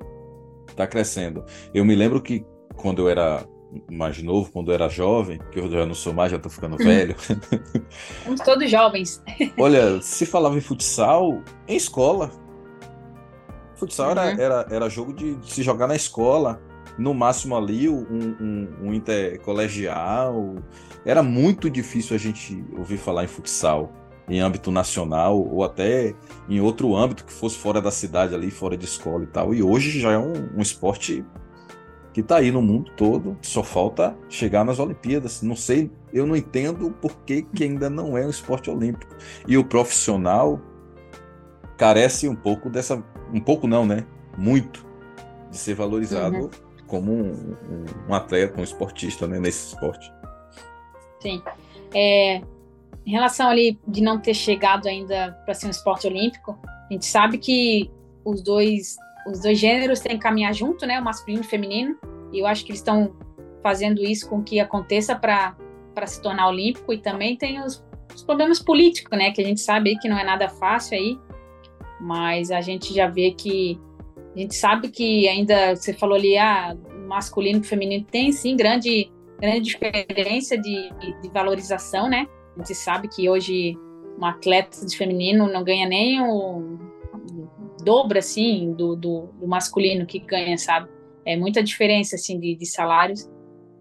está 0.74 0.86
crescendo. 0.86 1.44
Eu 1.72 1.84
me 1.84 1.94
lembro 1.94 2.20
que 2.20 2.44
quando 2.76 3.02
eu 3.02 3.08
era 3.08 3.46
mais 3.90 4.22
novo, 4.22 4.50
quando 4.52 4.70
eu 4.70 4.74
era 4.74 4.88
jovem, 4.88 5.40
que 5.50 5.58
eu 5.58 5.70
já 5.70 5.86
não 5.86 5.94
sou 5.94 6.12
mais, 6.12 6.30
já 6.30 6.36
estou 6.36 6.50
ficando 6.50 6.76
velho. 6.82 7.16
Somos 8.24 8.40
todos 8.40 8.70
jovens. 8.70 9.22
Olha, 9.58 10.00
se 10.02 10.26
falava 10.26 10.56
em 10.56 10.60
futsal 10.60 11.42
em 11.66 11.76
escola. 11.76 12.30
Futsal 13.76 14.12
uhum. 14.12 14.18
era, 14.18 14.42
era, 14.42 14.66
era 14.70 14.88
jogo 14.88 15.12
de, 15.12 15.34
de, 15.36 15.52
se 15.52 15.62
jogar 15.62 15.86
na 15.86 15.96
escola. 15.96 16.60
No 16.96 17.12
máximo 17.12 17.56
ali, 17.56 17.88
um, 17.88 18.36
um, 18.40 18.68
um 18.82 18.94
intercolegial. 18.94 20.54
Era 21.04 21.24
muito 21.24 21.68
difícil 21.68 22.14
a 22.14 22.18
gente 22.18 22.64
ouvir 22.78 22.98
falar 22.98 23.24
em 23.24 23.26
futsal 23.26 23.92
em 24.28 24.40
âmbito 24.40 24.70
nacional 24.70 25.38
ou 25.38 25.62
até 25.62 26.14
em 26.48 26.60
outro 26.60 26.96
âmbito 26.96 27.24
que 27.24 27.32
fosse 27.32 27.58
fora 27.58 27.80
da 27.80 27.90
cidade 27.90 28.34
ali, 28.34 28.50
fora 28.50 28.76
de 28.76 28.84
escola 28.84 29.24
e 29.24 29.26
tal. 29.26 29.54
E 29.54 29.62
hoje 29.62 29.98
já 30.00 30.12
é 30.12 30.18
um, 30.18 30.32
um 30.56 30.60
esporte 30.60 31.24
que 32.12 32.20
está 32.20 32.36
aí 32.36 32.52
no 32.52 32.62
mundo 32.62 32.92
todo, 32.96 33.36
só 33.42 33.62
falta 33.62 34.16
chegar 34.28 34.64
nas 34.64 34.78
Olimpíadas. 34.78 35.42
Não 35.42 35.56
sei, 35.56 35.90
eu 36.12 36.24
não 36.24 36.36
entendo 36.36 36.90
por 36.92 37.16
que, 37.26 37.42
que 37.42 37.64
ainda 37.64 37.90
não 37.90 38.16
é 38.16 38.24
um 38.24 38.30
esporte 38.30 38.70
olímpico. 38.70 39.14
E 39.48 39.58
o 39.58 39.64
profissional 39.64 40.60
carece 41.76 42.28
um 42.28 42.36
pouco 42.36 42.70
dessa, 42.70 43.02
um 43.32 43.40
pouco 43.40 43.66
não, 43.66 43.84
né? 43.84 44.06
Muito 44.38 44.86
de 45.50 45.58
ser 45.58 45.74
valorizado 45.74 46.36
uhum. 46.36 46.50
como 46.86 47.12
um, 47.12 47.56
um, 47.68 47.84
um, 48.08 48.14
atleta, 48.14 48.60
um 48.60 48.64
esportista, 48.64 49.26
né? 49.26 49.40
Nesse 49.40 49.74
esporte. 49.74 50.12
Sim. 51.20 51.42
É, 51.92 52.42
em 53.06 53.10
relação 53.10 53.48
ali 53.48 53.78
de 53.86 54.02
não 54.02 54.18
ter 54.18 54.34
chegado 54.34 54.86
ainda 54.86 55.32
para 55.44 55.54
ser 55.54 55.66
um 55.66 55.70
esporte 55.70 56.06
olímpico, 56.06 56.58
a 56.64 56.92
gente 56.92 57.04
sabe 57.04 57.38
que 57.38 57.90
os 58.24 58.42
dois 58.42 58.96
os 59.26 59.40
dois 59.40 59.58
gêneros 59.58 60.00
têm 60.00 60.12
que 60.12 60.22
caminhar 60.22 60.52
junto, 60.52 60.84
né, 60.84 61.00
o 61.00 61.04
masculino 61.04 61.42
e 61.42 61.46
o 61.46 61.48
feminino, 61.48 61.96
e 62.30 62.40
eu 62.40 62.46
acho 62.46 62.62
que 62.62 62.70
eles 62.70 62.80
estão 62.80 63.14
fazendo 63.62 64.02
isso 64.02 64.28
com 64.28 64.42
que 64.42 64.60
aconteça 64.60 65.16
para 65.16 65.56
para 65.94 66.06
se 66.06 66.20
tornar 66.20 66.48
olímpico. 66.48 66.92
E 66.92 66.98
também 66.98 67.36
tem 67.36 67.62
os, 67.62 67.82
os, 68.12 68.22
problemas 68.22 68.58
políticos, 68.58 69.16
né, 69.16 69.30
que 69.30 69.40
a 69.40 69.44
gente 69.44 69.60
sabe 69.60 69.96
que 69.98 70.08
não 70.08 70.18
é 70.18 70.24
nada 70.24 70.48
fácil 70.48 70.98
aí, 70.98 71.18
mas 72.00 72.50
a 72.50 72.60
gente 72.60 72.92
já 72.92 73.06
vê 73.06 73.30
que 73.30 73.80
a 74.34 74.38
gente 74.38 74.54
sabe 74.56 74.88
que 74.88 75.28
ainda 75.28 75.76
você 75.76 75.94
falou 75.94 76.16
ali, 76.16 76.36
ah, 76.36 76.76
masculino 77.06 77.60
e 77.60 77.64
feminino 77.64 78.04
tem 78.10 78.32
sim 78.32 78.56
grande 78.56 79.10
grande 79.40 79.60
diferença 79.60 80.56
de, 80.58 80.90
de 81.22 81.28
valorização, 81.32 82.08
né? 82.08 82.26
A 82.54 82.58
gente 82.58 82.74
sabe 82.74 83.08
que 83.08 83.28
hoje 83.28 83.76
um 84.18 84.24
atleta 84.24 84.86
de 84.86 84.96
feminino 84.96 85.50
não 85.50 85.64
ganha 85.64 85.88
nem 85.88 86.20
o 86.22 86.78
dobro 87.82 88.18
assim 88.18 88.72
do, 88.72 88.96
do, 88.96 89.28
do 89.40 89.46
masculino 89.46 90.06
que 90.06 90.18
ganha, 90.18 90.56
sabe? 90.56 90.88
É 91.24 91.36
muita 91.36 91.62
diferença 91.62 92.16
assim 92.16 92.38
de, 92.38 92.54
de 92.54 92.66
salários, 92.66 93.28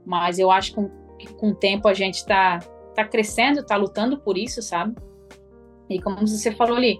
mas 0.05 0.39
eu 0.39 0.51
acho 0.51 0.73
que 0.73 1.33
com, 1.33 1.49
o 1.49 1.55
tempo 1.55 1.87
a 1.87 1.93
gente 1.93 2.15
está 2.15 2.59
tá 2.95 3.05
crescendo, 3.05 3.61
está 3.61 3.75
lutando 3.75 4.17
por 4.17 4.37
isso, 4.37 4.61
sabe? 4.61 4.95
E 5.89 6.01
como 6.01 6.25
você 6.25 6.51
falou 6.51 6.77
ali, 6.77 6.99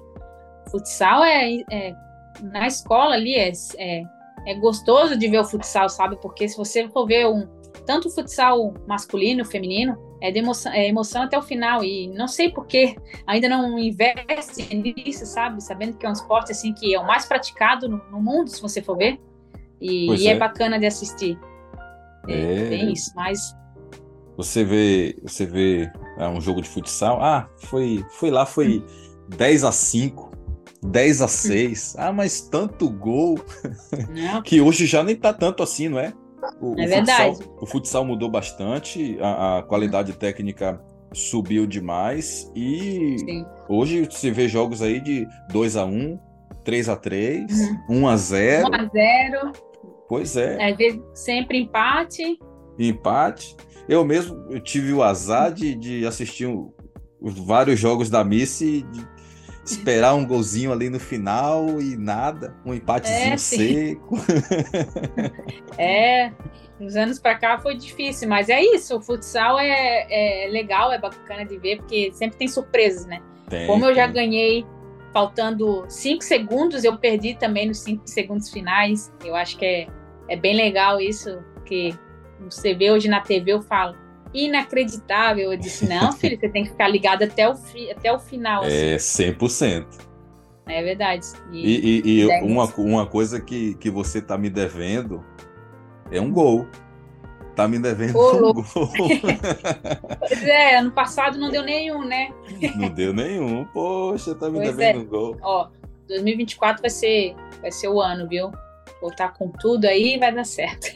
futsal 0.70 1.24
é, 1.24 1.62
é 1.72 1.94
na 2.42 2.68
escola 2.68 3.16
ali 3.16 3.36
é, 3.36 3.52
é, 3.78 4.04
é 4.48 4.54
gostoso 4.56 5.18
de 5.18 5.28
ver 5.28 5.40
o 5.40 5.46
futsal, 5.46 5.90
sabe? 5.90 6.18
Porque 6.22 6.48
se 6.48 6.58
você 6.58 6.88
for 6.90 7.06
ver 7.06 7.28
um 7.28 7.48
tanto 7.86 8.10
futsal 8.10 8.74
masculino, 8.88 9.44
feminino, 9.46 9.98
é, 10.24 10.32
de 10.32 10.40
emoção, 10.40 10.72
é 10.72 10.88
emoção 10.88 11.24
até 11.24 11.38
o 11.38 11.42
final. 11.42 11.84
E 11.84 12.08
não 12.08 12.30
sei 12.30 12.50
por 12.50 12.66
que 12.66 12.96
ainda 13.28 13.50
não 13.50 13.78
investe 13.78 14.74
nisso, 14.74 15.26
sabe? 15.26 15.62
Sabendo 15.62 15.98
que 15.98 16.06
é 16.06 16.10
um 16.10 16.14
esporte 16.14 16.54
assim 16.54 16.74
que 16.74 16.96
é 16.96 17.00
o 17.00 17.06
mais 17.06 17.26
praticado 17.26 17.90
no, 17.90 17.98
no 18.10 18.22
mundo, 18.22 18.50
se 18.50 18.62
você 18.62 18.82
for 18.82 18.98
ver. 18.98 19.20
E, 19.82 20.10
e 20.16 20.28
é. 20.28 20.32
é. 20.32 20.38
bacana 20.38 20.80
de 20.80 20.86
assistir. 20.86 21.38
É, 22.30 22.74
é 22.74 22.86
isso, 22.86 23.12
mas. 23.14 23.54
Você 24.38 24.64
vê, 24.64 25.18
você 25.22 25.46
vê 25.46 25.92
é, 26.18 26.28
um 26.30 26.40
jogo 26.40 26.62
de 26.62 26.70
futsal. 26.70 27.22
Ah, 27.22 27.50
foi, 27.58 28.04
foi 28.12 28.32
lá, 28.32 28.46
foi 28.46 28.78
hum. 28.80 29.36
10 29.36 29.66
a 29.66 29.74
5. 29.74 30.32
10 30.86 31.22
a 31.22 31.28
6. 31.28 31.96
Hum. 31.96 32.02
Ah, 32.02 32.14
mas 32.14 32.40
tanto 32.40 32.90
gol. 32.90 33.38
que 34.46 34.62
hoje 34.62 34.86
já 34.86 35.04
nem 35.04 35.18
tá 35.18 35.34
tanto 35.34 35.62
assim, 35.62 35.90
não 35.90 36.00
é? 36.00 36.14
O, 36.62 36.80
é 36.80 36.86
o 36.86 36.90
verdade. 36.90 37.36
Futsal, 37.36 37.58
o 37.62 37.66
futsal 37.66 38.06
mudou 38.06 38.30
bastante, 38.30 39.18
a, 39.22 39.60
a 39.60 39.64
qualidade 39.64 40.14
técnica 40.14 40.82
subiu 41.14 41.68
demais 41.68 42.52
e 42.56 43.18
Sim. 43.20 43.46
hoje 43.70 44.08
se 44.12 44.32
vê 44.32 44.48
jogos 44.48 44.82
aí 44.82 45.00
de 45.00 45.28
2 45.52 45.78
a 45.78 45.86
1 45.86 46.20
3 46.64 46.90
a 46.90 46.96
3 46.96 47.52
uhum. 47.90 48.02
1 48.02 48.08
a 48.08 48.18
0 48.18 48.68
1 48.68 48.74
a 48.74 48.86
0 48.86 49.52
Pois 50.08 50.36
é. 50.38 50.72
é 50.72 50.76
sempre 51.14 51.58
empate. 51.58 52.38
Empate. 52.78 53.56
Eu 53.88 54.06
mesmo 54.06 54.46
eu 54.50 54.60
tive 54.60 54.94
o 54.94 55.02
azar 55.02 55.52
de, 55.52 55.74
de 55.76 56.06
assistir 56.06 56.46
um, 56.46 56.72
vários 57.20 57.80
jogos 57.80 58.10
da 58.10 58.24
Missy, 58.24 58.84
de 58.84 59.08
esperar 59.66 60.14
um 60.14 60.26
golzinho 60.26 60.72
ali 60.72 60.90
no 60.90 61.00
final 61.00 61.80
e 61.80 61.96
nada, 61.96 62.56
um 62.66 62.74
empatezinho 62.74 63.34
é, 63.34 63.38
seco. 63.38 64.18
é, 65.78 66.32
uns 66.80 66.96
anos 66.96 67.20
para 67.20 67.36
cá 67.36 67.58
foi 67.58 67.76
difícil, 67.76 68.28
mas 68.28 68.50
é 68.50 68.62
isso, 68.62 68.98
o 68.98 69.02
futsal 69.02 69.58
é, 69.60 70.06
é 70.10 70.50
legal, 70.50 70.92
é 70.92 71.00
bacana 71.00 71.46
de 71.46 71.58
ver, 71.58 71.78
porque 71.78 72.12
sempre 72.14 72.38
tem 72.38 72.48
surpresas, 72.48 73.06
né? 73.06 73.22
Tem, 73.50 73.68
Como 73.68 73.86
eu 73.86 73.96
já 73.96 74.08
ganhei 74.08 74.66
faltando 75.14 75.86
cinco 75.88 76.24
segundos, 76.24 76.84
eu 76.84 76.98
perdi 76.98 77.36
também 77.36 77.68
nos 77.68 77.80
cinco 77.80 78.02
segundos 78.08 78.50
finais. 78.50 79.14
Eu 79.24 79.36
acho 79.36 79.58
que 79.58 79.66
é, 79.66 79.88
é 80.28 80.36
bem 80.36 80.56
legal 80.56 81.00
isso, 81.00 81.40
que 81.66 81.96
você 82.40 82.74
vê 82.74 82.92
hoje 82.92 83.08
na 83.08 83.22
TV, 83.22 83.54
eu 83.54 83.62
falo, 83.62 83.96
inacreditável. 84.34 85.52
Eu 85.52 85.58
disse, 85.58 85.88
não, 85.88 86.12
filho, 86.18 86.40
você 86.40 86.50
tem 86.50 86.64
que 86.64 86.72
ficar 86.72 86.88
ligado 86.88 87.24
até 87.24 87.48
o, 87.48 87.56
fi, 87.56 87.92
até 87.92 88.12
o 88.12 88.20
final. 88.20 88.64
É, 88.64 88.96
assim. 88.96 89.34
100%. 89.34 89.86
É 90.66 90.82
verdade. 90.82 91.28
E, 91.52 92.02
e, 92.06 92.22
e 92.22 92.26
uma, 92.42 92.66
uma 92.78 93.06
coisa 93.06 93.40
que, 93.40 93.76
que 93.76 93.90
você 93.90 94.22
tá 94.22 94.38
me 94.38 94.50
devendo 94.50 95.24
é 96.12 96.22
um 96.22 96.32
gol. 96.32 96.68
Tá 97.56 97.68
me 97.68 97.78
devendo 97.78 98.18
Ô, 98.18 98.36
um 98.36 98.54
gol. 98.54 98.64
pois 100.20 100.44
é, 100.44 100.78
ano 100.78 100.92
passado 100.92 101.38
não 101.38 101.52
deu 101.52 101.64
nenhum, 101.64 102.04
né? 102.06 102.34
Não 102.76 102.90
deu 102.90 103.14
nenhum. 103.14 103.66
Poxa, 103.66 104.34
tá 104.34 104.50
me 104.50 104.58
pois 104.58 104.76
devendo 104.76 105.00
é. 105.00 105.04
um 105.04 105.06
gol. 105.06 105.38
Ó, 105.42 105.68
2024 106.08 106.82
vai 106.82 106.90
ser, 106.90 107.36
vai 107.62 107.72
ser 107.72 107.90
o 107.90 108.02
ano, 108.02 108.28
viu? 108.28 108.52
Voltar 109.02 109.34
com 109.34 109.50
tudo 109.50 109.86
aí 109.86 110.18
vai 110.18 110.34
dar 110.34 110.46
certo. 110.46 110.88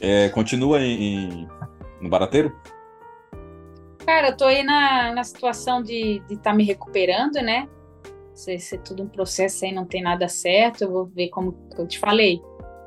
É, 0.00 0.28
continua 0.30 0.80
em, 0.80 1.02
em, 1.02 1.48
no 2.02 2.08
Barateiro? 2.08 2.54
Cara, 4.04 4.30
eu 4.30 4.36
tô 4.36 4.44
aí 4.44 4.64
na, 4.64 5.14
na 5.14 5.24
situação 5.24 5.82
de 5.82 6.20
estar 6.28 6.50
tá 6.50 6.54
me 6.54 6.64
recuperando, 6.64 7.36
né? 7.36 7.68
Se, 8.34 8.58
se 8.58 8.78
tudo 8.78 9.04
um 9.04 9.08
processo 9.08 9.64
aí 9.64 9.72
não 9.72 9.84
tem 9.84 10.02
nada 10.02 10.28
certo, 10.28 10.82
eu 10.82 10.90
vou 10.90 11.06
ver 11.06 11.28
como 11.28 11.56
eu 11.78 11.86
te 11.86 11.98
falei. 11.98 12.42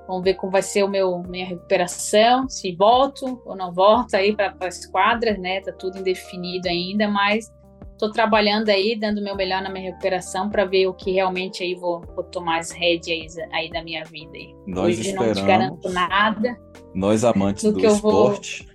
Vamos 0.07 0.23
ver 0.23 0.35
como 0.35 0.51
vai 0.51 0.61
ser 0.61 0.83
o 0.83 0.87
meu 0.87 1.23
minha 1.23 1.45
recuperação, 1.45 2.47
se 2.47 2.75
volto 2.75 3.41
ou 3.45 3.55
não 3.55 3.73
volto 3.73 4.13
aí 4.15 4.35
para 4.35 4.53
as 4.59 4.85
quadras, 4.85 5.39
né? 5.39 5.61
Tá 5.61 5.71
tudo 5.71 5.97
indefinido 5.97 6.67
ainda, 6.67 7.07
mas 7.07 7.51
estou 7.93 8.11
trabalhando 8.11 8.69
aí, 8.69 8.95
dando 8.99 9.19
o 9.19 9.23
meu 9.23 9.35
melhor 9.35 9.63
na 9.63 9.69
minha 9.69 9.85
recuperação 9.85 10.49
para 10.49 10.65
ver 10.65 10.87
o 10.87 10.93
que 10.93 11.11
realmente 11.11 11.63
aí 11.63 11.73
vou, 11.73 12.01
vou 12.13 12.23
tomar 12.25 12.59
as 12.59 12.71
rédeas 12.71 13.37
aí, 13.37 13.47
aí, 13.53 13.69
da 13.71 13.81
minha 13.83 14.03
vida. 14.03 14.33
Aí. 14.33 14.53
Nós 14.67 14.99
Hoje 14.99 15.09
esperamos, 15.09 15.37
não 15.37 15.43
te 15.43 15.47
garanto 15.47 15.89
nada. 15.89 16.59
Nós 16.93 17.23
amantes 17.23 17.63
do, 17.63 17.71
do 17.71 17.85
esporte 17.85 18.63
vou... 18.63 18.74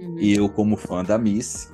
uhum. 0.00 0.18
e 0.18 0.34
eu 0.34 0.48
como 0.48 0.76
fã 0.76 1.04
da 1.04 1.18
Miss, 1.18 1.72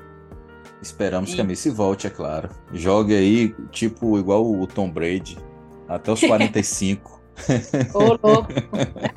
esperamos 0.82 1.30
Sim. 1.30 1.36
que 1.36 1.42
a 1.42 1.44
Miss 1.44 1.66
volte, 1.66 2.06
é 2.06 2.10
claro. 2.10 2.50
Jogue 2.72 3.14
aí, 3.14 3.54
tipo, 3.70 4.18
igual 4.18 4.44
o 4.44 4.66
Tom 4.66 4.90
Brady, 4.90 5.38
até 5.88 6.12
os 6.12 6.20
45. 6.20 7.20
Ô, 7.94 8.18
louco. 8.26 8.48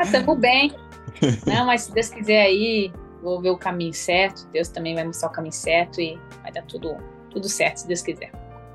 Estamos 0.01 0.37
ah, 0.37 0.39
bem. 0.39 0.75
Não, 1.45 1.65
mas 1.65 1.83
se 1.83 1.93
Deus 1.93 2.09
quiser 2.09 2.41
aí, 2.43 2.91
vou 3.21 3.41
ver 3.41 3.49
o 3.49 3.57
caminho 3.57 3.93
certo. 3.93 4.47
Deus 4.51 4.69
também 4.69 4.95
vai 4.95 5.05
mostrar 5.05 5.29
o 5.29 5.31
caminho 5.31 5.53
certo 5.53 6.01
e 6.01 6.19
vai 6.41 6.51
dar 6.51 6.63
tudo, 6.63 6.95
tudo 7.29 7.47
certo, 7.47 7.77
se 7.77 7.87
Deus 7.87 8.01
quiser. 8.01 8.31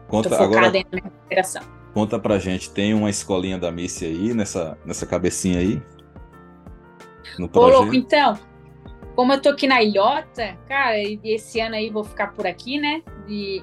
Conta 0.08 0.28
Tô 0.28 0.36
agora. 0.36 0.66
Na 0.66 0.70
minha 0.70 0.86
recuperação. 0.92 1.62
Conta 1.92 2.18
pra 2.18 2.38
gente, 2.38 2.70
tem 2.70 2.92
uma 2.92 3.08
escolinha 3.08 3.56
da 3.56 3.70
Missy 3.70 4.04
aí, 4.04 4.34
nessa, 4.34 4.76
nessa 4.84 5.06
cabecinha 5.06 5.60
aí? 5.60 5.80
No 7.38 7.48
Ô, 7.52 7.68
louco, 7.68 7.94
então, 7.94 8.36
como 9.14 9.32
eu 9.32 9.40
tô 9.40 9.50
aqui 9.50 9.66
na 9.66 9.82
ilhota, 9.82 10.58
cara, 10.68 10.98
e 10.98 11.20
esse 11.24 11.60
ano 11.60 11.76
aí 11.76 11.90
vou 11.90 12.04
ficar 12.04 12.32
por 12.32 12.46
aqui, 12.46 12.78
né? 12.78 13.02
E, 13.28 13.62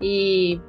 e 0.00 0.60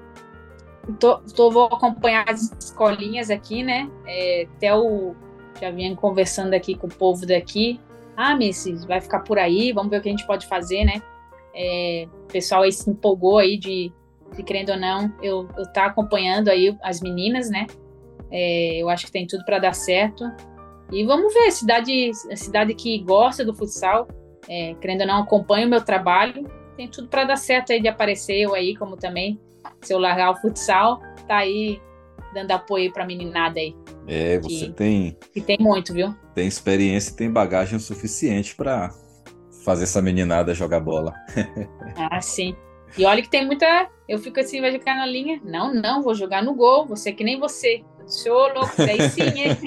tô, 1.00 1.18
tô, 1.36 1.52
vou 1.52 1.66
acompanhar 1.66 2.30
as 2.30 2.52
escolinhas 2.60 3.30
aqui, 3.30 3.64
né? 3.64 3.90
É, 4.06 4.48
até 4.58 4.76
o. 4.76 5.16
Já 5.60 5.70
vinha 5.70 5.96
conversando 5.96 6.54
aqui 6.54 6.76
com 6.76 6.88
o 6.88 6.94
povo 6.94 7.26
daqui. 7.26 7.80
Ah, 8.16 8.36
Missy, 8.36 8.74
vai 8.88 9.02
ficar 9.02 9.20
por 9.20 9.38
aí, 9.38 9.72
vamos 9.72 9.90
ver 9.90 9.98
o 9.98 10.02
que 10.02 10.10
a 10.10 10.12
gente 10.12 10.26
pode 10.26 10.48
fazer, 10.48 10.86
né? 10.86 11.02
É, 11.54 12.08
o 12.24 12.28
pessoal 12.32 12.64
aí 12.64 12.72
se 12.72 12.90
empolgou 12.90 13.38
aí 13.38 13.58
de, 13.58 13.92
de 14.36 14.44
querendo 14.44 14.72
ou 14.72 14.78
não, 14.78 15.14
eu, 15.22 15.48
eu 15.58 15.72
tá 15.72 15.86
acompanhando 15.86 16.50
aí 16.50 16.76
as 16.82 17.02
meninas, 17.02 17.50
né? 17.50 17.68
É, 18.32 18.78
eu 18.82 18.90
acho 18.90 19.06
que 19.06 19.12
tem 19.12 19.28
tudo 19.28 19.44
para 19.46 19.60
dar 19.60 19.74
certo. 19.74 20.24
E 20.92 21.06
vamos 21.06 21.34
ver, 21.34 21.52
cidade, 21.52 22.12
cidade 22.36 22.74
que 22.76 23.00
gosta 23.00 23.46
do 23.46 23.54
futsal, 23.54 24.08
é, 24.48 24.76
querendo 24.82 25.02
ou 25.02 25.08
não, 25.08 25.24
acompanha 25.24 25.66
o 25.66 25.70
meu 25.70 25.84
trabalho, 25.84 26.46
tem 26.76 26.88
tudo 26.88 27.08
para 27.08 27.24
dar 27.24 27.38
certo 27.38 27.72
aí 27.72 27.82
de 27.82 27.88
aparecer 27.88 28.36
eu 28.36 28.54
aí, 28.54 28.76
como 28.76 28.98
também 28.98 29.40
se 29.82 29.94
eu 29.94 30.00
largar 30.00 30.32
o 30.32 30.36
futsal, 30.36 31.02
tá 31.28 31.38
aí 31.38 31.82
dando 32.34 32.52
apoio 32.52 32.92
para 32.92 33.06
meninada 33.06 33.60
aí. 33.60 33.76
É, 34.08 34.40
você 34.40 34.66
que, 34.66 34.74
tem. 34.74 35.18
Que 35.34 35.42
tem 35.42 35.58
muito, 35.60 35.94
viu? 35.94 36.16
Tem 36.34 36.48
experiência 36.48 37.12
e 37.12 37.16
tem 37.16 37.32
bagagem 37.32 37.80
suficiente 37.80 38.56
para 38.56 38.94
fazer 39.64 39.84
essa 39.84 40.02
meninada 40.02 40.54
jogar 40.54 40.80
bola. 40.80 41.14
ah, 41.96 42.22
sim. 42.22 42.56
E 42.98 43.06
olha 43.06 43.22
que 43.22 43.30
tem 43.30 43.46
muita. 43.46 43.90
Eu 44.08 44.20
fico 44.20 44.40
assim, 44.40 44.60
vai 44.60 44.72
jogar 44.72 44.96
na 44.96 45.06
linha. 45.06 45.40
Não, 45.44 45.74
não, 45.74 46.02
vou 46.02 46.14
jogar 46.14 46.44
no 46.44 46.54
gol. 46.54 46.86
Você 46.88 47.12
que 47.12 47.24
nem 47.24 47.40
você. 47.40 47.84
Show, 48.10 48.54
louco, 48.54 48.82
aí 48.82 49.10
sim, 49.10 49.22
hein? 49.22 49.58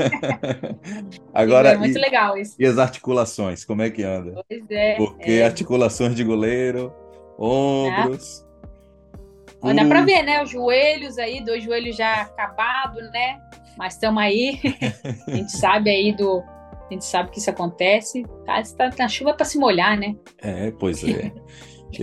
Agora, 1.32 1.70
é 1.70 1.76
muito 1.76 1.96
e, 1.96 2.00
legal 2.00 2.36
isso. 2.36 2.54
E 2.58 2.66
as 2.66 2.78
articulações, 2.78 3.64
como 3.64 3.82
é 3.82 3.90
que 3.90 4.02
anda? 4.02 4.44
Pois 4.48 4.64
é. 4.70 4.96
Porque 4.96 5.32
é. 5.32 5.44
articulações 5.44 6.14
de 6.14 6.24
goleiro, 6.24 6.92
ombros. 7.38 8.44
Ah. 9.62 9.72
Dá 9.72 9.84
pra 9.86 10.02
ver, 10.02 10.22
né? 10.22 10.42
Os 10.42 10.50
joelhos 10.50 11.18
aí, 11.18 11.42
dois 11.42 11.64
joelhos 11.64 11.96
já 11.96 12.22
acabados, 12.22 13.10
né? 13.12 13.40
Mas 13.78 13.94
estamos 13.94 14.22
aí. 14.22 14.60
a 15.26 15.30
gente 15.30 15.52
sabe 15.52 15.90
aí 15.90 16.12
do. 16.14 16.42
A 16.42 16.92
gente 16.92 17.04
sabe 17.04 17.30
que 17.30 17.38
isso 17.38 17.48
acontece. 17.48 18.24
Tá, 18.44 18.62
tá, 18.76 18.90
na 18.98 19.08
chuva 19.08 19.32
para 19.32 19.46
se 19.46 19.58
molhar, 19.58 19.98
né? 19.98 20.14
É, 20.42 20.70
pois 20.72 21.02
é. 21.02 21.32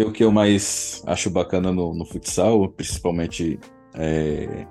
o 0.03 0.11
que 0.11 0.23
eu 0.23 0.31
mais 0.31 1.03
acho 1.05 1.29
bacana 1.29 1.71
no, 1.71 1.93
no 1.93 2.03
futsal, 2.03 2.67
principalmente 2.69 3.59
é, 3.93 4.65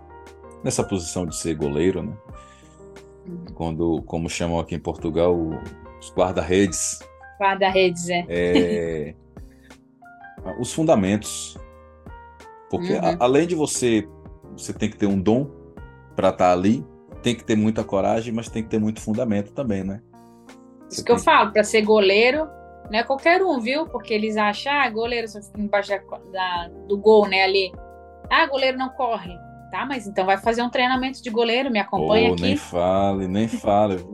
nessa 0.62 0.84
posição 0.84 1.26
de 1.26 1.36
ser 1.36 1.54
goleiro, 1.54 2.02
né? 2.02 2.12
Uhum. 3.26 3.44
Quando, 3.54 4.02
como 4.02 4.28
chamam 4.28 4.58
aqui 4.58 4.74
em 4.74 4.80
Portugal, 4.80 5.36
os 6.00 6.12
guarda-redes. 6.12 7.00
Guarda-redes, 7.38 8.08
é. 8.08 8.24
é. 8.28 9.14
Os 10.58 10.72
fundamentos. 10.72 11.56
Porque 12.70 12.94
uhum. 12.94 13.04
a, 13.04 13.16
além 13.24 13.46
de 13.46 13.54
você, 13.54 14.08
você 14.52 14.72
tem 14.72 14.88
que 14.88 14.96
ter 14.96 15.06
um 15.06 15.20
dom 15.20 15.50
para 16.16 16.30
estar 16.30 16.46
tá 16.46 16.52
ali, 16.52 16.84
tem 17.22 17.34
que 17.34 17.44
ter 17.44 17.56
muita 17.56 17.84
coragem, 17.84 18.32
mas 18.32 18.48
tem 18.48 18.62
que 18.62 18.68
ter 18.68 18.78
muito 18.78 19.00
fundamento 19.00 19.52
também, 19.52 19.84
né? 19.84 20.00
Você 20.88 20.96
Isso 20.96 21.04
que 21.04 21.12
tem... 21.12 21.16
eu 21.16 21.22
falo, 21.22 21.52
para 21.52 21.62
ser 21.62 21.82
goleiro, 21.82 22.48
não 22.90 22.98
é 22.98 23.02
qualquer 23.04 23.42
um, 23.42 23.60
viu? 23.60 23.86
Porque 23.86 24.14
eles 24.14 24.36
acham, 24.36 24.72
ah, 24.72 24.88
goleiro 24.88 25.28
só 25.28 25.42
fica 25.42 25.60
embaixo 25.60 25.92
da, 26.32 26.68
do 26.88 26.96
gol, 26.96 27.28
né, 27.28 27.44
ali. 27.44 27.72
Ah, 28.30 28.46
goleiro 28.46 28.78
não 28.78 28.88
corre. 28.90 29.36
Tá, 29.70 29.86
mas 29.86 30.06
então 30.06 30.26
vai 30.26 30.36
fazer 30.38 30.62
um 30.62 30.70
treinamento 30.70 31.22
de 31.22 31.30
goleiro, 31.30 31.70
me 31.70 31.78
acompanha 31.78 32.30
oh, 32.30 32.32
aqui. 32.34 32.42
Nem 32.42 32.56
fale, 32.56 33.28
nem 33.28 33.48
fale. 33.48 34.04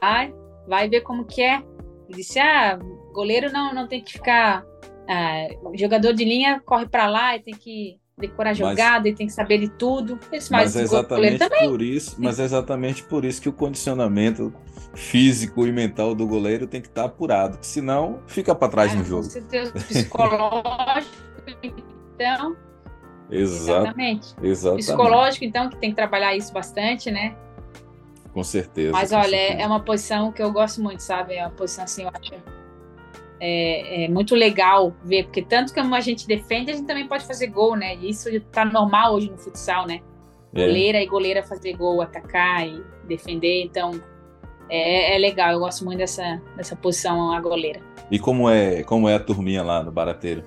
vai, 0.00 0.34
vai 0.68 0.88
ver 0.88 1.00
como 1.00 1.24
que 1.24 1.42
é. 1.42 1.62
Ele 2.08 2.18
disse, 2.18 2.38
ah, 2.38 2.78
goleiro 3.12 3.50
não, 3.52 3.74
não 3.74 3.88
tem 3.88 4.02
que 4.02 4.12
ficar... 4.12 4.64
Ah, 5.08 5.48
jogador 5.74 6.12
de 6.12 6.24
linha 6.24 6.60
corre 6.64 6.86
para 6.86 7.06
lá 7.06 7.36
e 7.36 7.40
tem 7.40 7.54
que 7.54 8.00
decorar 8.18 8.54
jogada 8.54 9.08
e 9.08 9.14
tem 9.14 9.26
que 9.26 9.32
saber 9.32 9.58
de 9.58 9.68
tudo. 9.68 10.18
Isso 10.32 10.52
mas 10.52 10.74
é 10.74 10.82
exatamente 10.82 11.48
por 11.48 11.82
isso, 11.82 12.16
mas 12.18 12.40
é 12.40 12.44
exatamente 12.44 13.02
por 13.02 13.24
isso 13.24 13.40
que 13.40 13.48
o 13.48 13.52
condicionamento 13.52 14.52
físico 14.94 15.66
e 15.66 15.72
mental 15.72 16.14
do 16.14 16.26
goleiro 16.26 16.66
tem 16.66 16.80
que 16.80 16.88
estar 16.88 17.04
apurado, 17.04 17.58
senão 17.60 18.20
fica 18.26 18.54
para 18.54 18.68
trás 18.68 18.92
ah, 18.92 18.96
no 18.96 19.04
jogo. 19.04 19.28
Psicológico, 19.88 21.16
então. 22.14 22.56
Exatamente. 23.30 24.34
Exatamente. 24.42 24.84
Psicológico, 24.84 25.44
então, 25.44 25.68
que 25.68 25.76
tem 25.76 25.90
que 25.90 25.96
trabalhar 25.96 26.36
isso 26.36 26.52
bastante, 26.52 27.10
né? 27.10 27.36
Com 28.32 28.44
certeza. 28.44 28.92
Mas 28.92 29.10
com 29.10 29.16
olha, 29.16 29.28
certeza. 29.28 29.62
é 29.62 29.66
uma 29.66 29.80
posição 29.80 30.30
que 30.30 30.42
eu 30.42 30.52
gosto 30.52 30.82
muito, 30.82 31.00
sabe? 31.00 31.34
É 31.34 31.42
uma 31.42 31.50
posição 31.50 31.84
assim, 31.84 32.02
eu 32.02 32.10
acho 32.12 32.34
é, 33.40 34.04
é, 34.04 34.08
muito 34.08 34.34
legal 34.34 34.94
ver, 35.04 35.24
porque 35.24 35.42
tanto 35.42 35.74
como 35.74 35.94
a 35.94 36.00
gente 36.00 36.26
defende, 36.26 36.70
a 36.70 36.74
gente 36.74 36.86
também 36.86 37.06
pode 37.06 37.24
fazer 37.24 37.48
gol, 37.48 37.76
né? 37.76 37.96
E 37.96 38.10
isso 38.10 38.28
tá 38.52 38.64
normal 38.64 39.14
hoje 39.14 39.30
no 39.30 39.38
futsal, 39.38 39.86
né? 39.86 40.00
É. 40.54 40.66
Goleira 40.66 41.02
e 41.02 41.06
goleira 41.06 41.42
fazer 41.42 41.74
gol, 41.74 42.00
atacar 42.00 42.66
e 42.66 42.82
defender, 43.06 43.64
então 43.64 44.00
é, 44.68 45.14
é, 45.14 45.18
legal, 45.18 45.52
eu 45.52 45.60
gosto 45.60 45.84
muito 45.84 45.98
dessa, 45.98 46.40
dessa 46.56 46.74
posição 46.74 47.32
a 47.32 47.40
goleira. 47.40 47.80
E 48.10 48.18
como 48.18 48.48
é, 48.48 48.82
como 48.82 49.08
é 49.08 49.14
a 49.14 49.20
turminha 49.20 49.62
lá 49.62 49.82
no 49.82 49.92
Barateiro? 49.92 50.42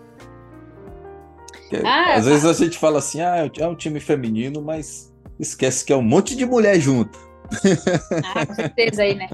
Ah, 1.85 2.15
às 2.15 2.25
vezes 2.25 2.45
a 2.45 2.53
gente 2.53 2.77
fala 2.77 2.99
assim, 2.99 3.21
ah, 3.21 3.49
é 3.57 3.67
um 3.67 3.75
time 3.75 3.99
feminino, 3.99 4.61
mas 4.61 5.13
esquece 5.39 5.85
que 5.85 5.93
é 5.93 5.95
um 5.95 6.01
monte 6.01 6.35
de 6.35 6.45
mulher 6.45 6.79
junto. 6.79 7.17
Ah, 8.25 8.45
com 8.45 8.53
certeza 8.53 9.03
aí, 9.03 9.15
né? 9.15 9.27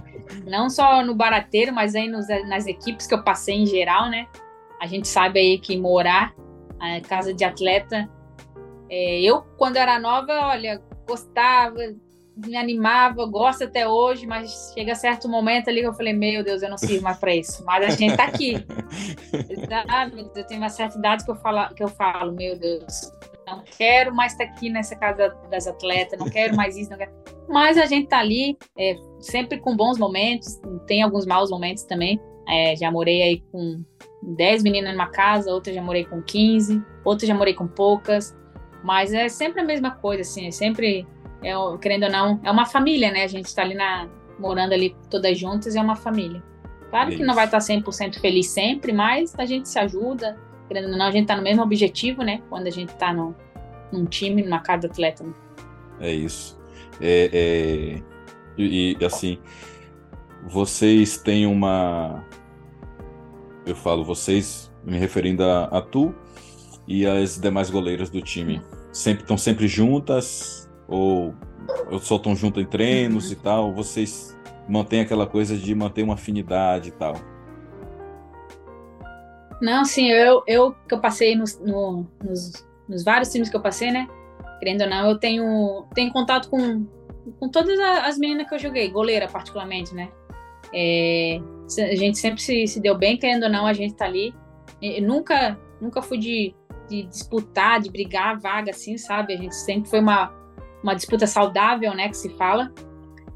Não 0.46 0.70
só 0.70 1.04
no 1.04 1.14
barateiro, 1.14 1.74
mas 1.74 1.96
aí 1.96 2.08
nos, 2.08 2.28
nas 2.48 2.66
equipes 2.68 3.08
que 3.08 3.14
eu 3.14 3.24
passei 3.24 3.56
em 3.56 3.66
geral, 3.66 4.10
né? 4.10 4.28
A 4.82 4.88
gente 4.88 5.08
sabe 5.08 5.40
aí 5.40 5.60
que 5.60 5.78
morar, 5.78 6.34
casa 7.08 7.34
de 7.34 7.44
atleta. 7.44 8.10
É, 8.90 9.22
eu, 9.22 9.42
quando 9.58 9.78
era 9.78 10.00
nova, 10.00 10.32
olha, 10.48 10.82
gostava, 11.08 11.78
me 12.36 12.56
animava, 12.58 13.26
gosto 13.26 13.64
até 13.64 13.88
hoje, 13.88 14.28
mas 14.28 14.74
chega 14.74 14.94
certo 14.94 15.30
momento 15.30 15.70
ali 15.70 15.82
que 15.82 15.88
eu 15.88 15.94
falei, 15.94 16.14
meu 16.14 16.44
Deus, 16.44 16.62
eu 16.62 16.70
não 16.70 16.78
sirvo 16.78 17.04
mais 17.04 17.18
para 17.18 17.34
isso. 17.34 17.64
Mas 17.66 17.86
a 17.86 17.90
gente 17.96 18.18
tá 18.18 18.26
aqui. 18.26 18.56
Eu 20.36 20.46
tenho 20.46 20.60
uma 20.60 20.70
certa 20.70 20.98
idade 20.98 21.24
que 21.24 21.32
eu 21.32 21.36
falo, 21.36 21.74
que 21.74 21.84
eu 21.84 21.88
falo 21.88 22.32
meu 22.32 22.58
Deus, 22.58 23.12
não 23.48 23.64
quero 23.78 24.14
mais 24.14 24.34
estar 24.34 24.46
aqui 24.46 24.70
nessa 24.70 24.96
casa 24.96 25.30
das 25.50 25.68
atletas, 25.68 26.20
não 26.20 26.30
quero 26.30 26.56
mais 26.56 26.76
isso, 26.76 26.90
não 26.90 26.98
quero. 26.98 27.12
Mas 27.48 27.78
a 27.78 27.86
gente 27.86 28.08
tá 28.08 28.20
ali, 28.20 28.58
é, 28.78 28.96
sempre 29.20 29.60
com 29.60 29.76
bons 29.76 29.98
momentos, 29.98 30.60
tem 30.88 31.04
alguns 31.04 31.26
maus 31.26 31.50
momentos 31.50 31.84
também. 31.84 32.20
É, 32.48 32.76
já 32.76 32.92
morei 32.92 33.22
aí 33.22 33.44
com 33.52 33.84
10 34.36 34.64
meninas 34.64 34.94
numa 34.94 35.10
casa, 35.10 35.52
outra 35.52 35.74
já 35.74 35.82
morei 35.82 36.06
com 36.06 36.22
15, 36.22 36.84
outra 37.04 37.26
já 37.28 37.34
morei 37.34 37.54
com 37.54 37.68
poucas. 37.68 38.36
Mas 38.84 39.14
é 39.14 39.30
sempre 39.30 39.62
a 39.62 39.66
mesma 39.66 39.92
coisa, 39.92 40.22
assim, 40.22 40.48
é 40.48 40.52
sempre 40.52 41.08
é, 41.46 41.78
querendo 41.78 42.04
ou 42.04 42.12
não, 42.12 42.40
é 42.44 42.50
uma 42.50 42.66
família, 42.66 43.12
né? 43.12 43.24
A 43.24 43.28
gente 43.28 43.46
está 43.46 43.62
ali 43.62 43.76
na, 43.76 44.10
morando 44.40 44.74
ali 44.74 44.96
todas 45.10 45.38
juntas, 45.38 45.76
é 45.76 45.82
uma 45.82 45.96
família. 45.96 46.44
Claro 46.90 47.10
Isso. 47.10 47.20
que 47.20 47.24
não 47.24 47.36
vai 47.36 47.46
estar 47.46 47.60
100% 47.60 48.20
feliz 48.20 48.48
sempre, 48.48 48.92
mas 48.92 49.38
a 49.38 49.46
gente 49.46 49.70
se 49.70 49.78
ajuda, 49.78 50.38
querendo 50.68 50.92
ou 50.92 50.98
não, 50.98 51.06
a 51.06 51.12
gente 51.12 51.24
está 51.24 51.36
no 51.36 51.44
mesmo 51.44 51.62
objetivo, 51.62 52.24
né? 52.24 52.42
Quando 52.50 52.66
a 52.68 52.72
gente 52.72 52.90
está 52.90 53.14
num 53.14 54.06
time, 54.06 54.42
numa 54.42 54.60
casa 54.60 54.88
atleta. 54.88 55.24
Né? 55.24 55.34
É 56.00 56.12
isso. 56.12 56.60
É, 57.00 57.30
é, 57.32 58.02
e, 58.58 58.98
e, 59.00 59.06
assim, 59.06 59.38
vocês 60.48 61.18
têm 61.18 61.46
uma. 61.46 62.24
Eu 63.66 63.76
falo 63.76 64.04
vocês, 64.04 64.72
me 64.84 64.98
referindo 64.98 65.44
a, 65.44 65.66
a 65.66 65.82
tu 65.82 66.14
e 66.88 67.06
as 67.06 67.38
demais 67.40 67.70
goleiras 67.70 68.10
do 68.10 68.22
time. 68.22 68.62
Sempre 68.92 69.24
estão 69.24 69.38
sempre 69.38 69.68
juntas, 69.68 70.65
ou, 70.88 71.34
estão 71.92 72.36
juntos 72.36 72.62
em 72.62 72.66
treinos 72.66 73.32
e 73.32 73.36
tal? 73.36 73.74
Vocês 73.74 74.38
mantêm 74.68 75.02
aquela 75.02 75.26
coisa 75.26 75.58
de 75.58 75.74
manter 75.74 76.04
uma 76.04 76.16
afinidade 76.16 76.90
e 76.90 76.92
tal? 76.92 77.16
Não, 79.62 79.86
sim, 79.86 80.10
eu, 80.10 80.44
eu 80.48 80.76
que 80.88 80.94
eu 80.94 81.00
passei 81.00 81.36
nos, 81.36 81.60
no, 81.60 82.06
nos, 82.24 82.66
nos 82.88 83.04
vários 83.04 83.32
times 83.32 83.50
que 83.50 83.56
eu 83.56 83.62
passei, 83.62 83.92
né? 83.92 84.08
Querendo 84.60 84.82
ou 84.82 84.90
não, 84.90 85.10
eu 85.10 85.18
tenho, 85.18 85.86
tenho 85.94 86.12
contato 86.12 86.50
com, 86.50 86.86
com 87.40 87.50
todas 87.50 87.80
as 87.80 88.18
meninas 88.18 88.48
que 88.48 88.56
eu 88.56 88.60
joguei, 88.60 88.90
goleira 88.90 89.28
particularmente, 89.28 89.94
né? 89.94 90.10
É, 90.74 91.40
a 91.80 91.96
gente 91.96 92.18
sempre 92.18 92.42
se, 92.42 92.68
se 92.68 92.80
deu 92.80 92.98
bem, 92.98 93.18
querendo 93.18 93.44
ou 93.44 93.50
não, 93.50 93.66
a 93.66 93.74
gente 93.74 93.96
tá 93.96 94.06
ali. 94.06 94.34
Eu 94.82 95.02
nunca, 95.04 95.58
nunca 95.80 96.02
fui 96.02 96.18
de, 96.18 96.54
de 96.90 97.04
disputar, 97.04 97.80
de 97.80 97.90
brigar 97.90 98.36
a 98.36 98.40
vaga, 98.40 98.72
assim, 98.72 98.98
sabe? 98.98 99.34
A 99.34 99.38
gente 99.38 99.56
sempre 99.56 99.90
foi 99.90 100.00
uma, 100.00 100.34
uma 100.86 100.94
disputa 100.94 101.26
saudável, 101.26 101.96
né, 101.96 102.10
que 102.10 102.18
se 102.18 102.30
fala. 102.38 102.72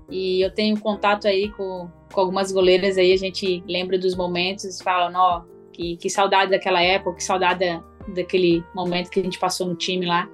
E 0.07 0.39
eu 0.39 0.53
tenho 0.53 0.79
contato 0.79 1.27
aí 1.27 1.49
com, 1.49 1.89
com 2.13 2.19
algumas 2.19 2.51
goleiras 2.51 2.95
aí, 2.95 3.11
a 3.11 3.17
gente 3.17 3.63
lembra 3.67 3.97
dos 3.97 4.15
momentos, 4.15 4.79
fala, 4.79 5.11
ó, 5.15 5.41
que, 5.73 5.97
que 5.97 6.11
saudade 6.11 6.51
daquela 6.51 6.79
época, 6.79 7.15
que 7.15 7.23
saudade 7.23 7.65
daquele 8.13 8.63
momento 8.75 9.09
que 9.09 9.19
a 9.19 9.23
gente 9.23 9.39
passou 9.39 9.65
no 9.65 9.75
time 9.75 10.05
lá. 10.05 10.29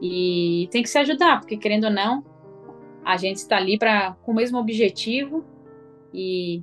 E 0.00 0.66
tem 0.70 0.82
que 0.82 0.88
se 0.88 0.98
ajudar, 0.98 1.40
porque 1.40 1.58
querendo 1.58 1.84
ou 1.84 1.90
não, 1.90 2.24
a 3.04 3.18
gente 3.18 3.36
está 3.36 3.58
ali 3.58 3.78
para 3.78 4.16
com 4.22 4.32
o 4.32 4.34
mesmo 4.34 4.58
objetivo. 4.58 5.44
E 6.12 6.62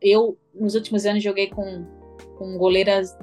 eu, 0.00 0.38
nos 0.54 0.74
últimos 0.74 1.04
anos, 1.04 1.22
joguei 1.22 1.48
com, 1.48 1.84
com 2.38 2.56
goleiras 2.56 3.14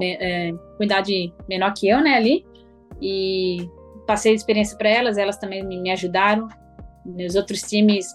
é, 0.00 0.50
com 0.78 0.82
idade 0.82 1.30
menor 1.46 1.74
que 1.74 1.88
eu, 1.88 2.00
né, 2.00 2.14
ali. 2.14 2.46
E 3.02 3.68
passei 4.06 4.32
a 4.32 4.34
experiência 4.34 4.76
para 4.76 4.88
elas, 4.88 5.18
elas 5.18 5.36
também 5.36 5.64
me, 5.64 5.80
me 5.80 5.90
ajudaram. 5.90 6.48
Nos 7.04 7.34
outros 7.34 7.60
times 7.62 8.06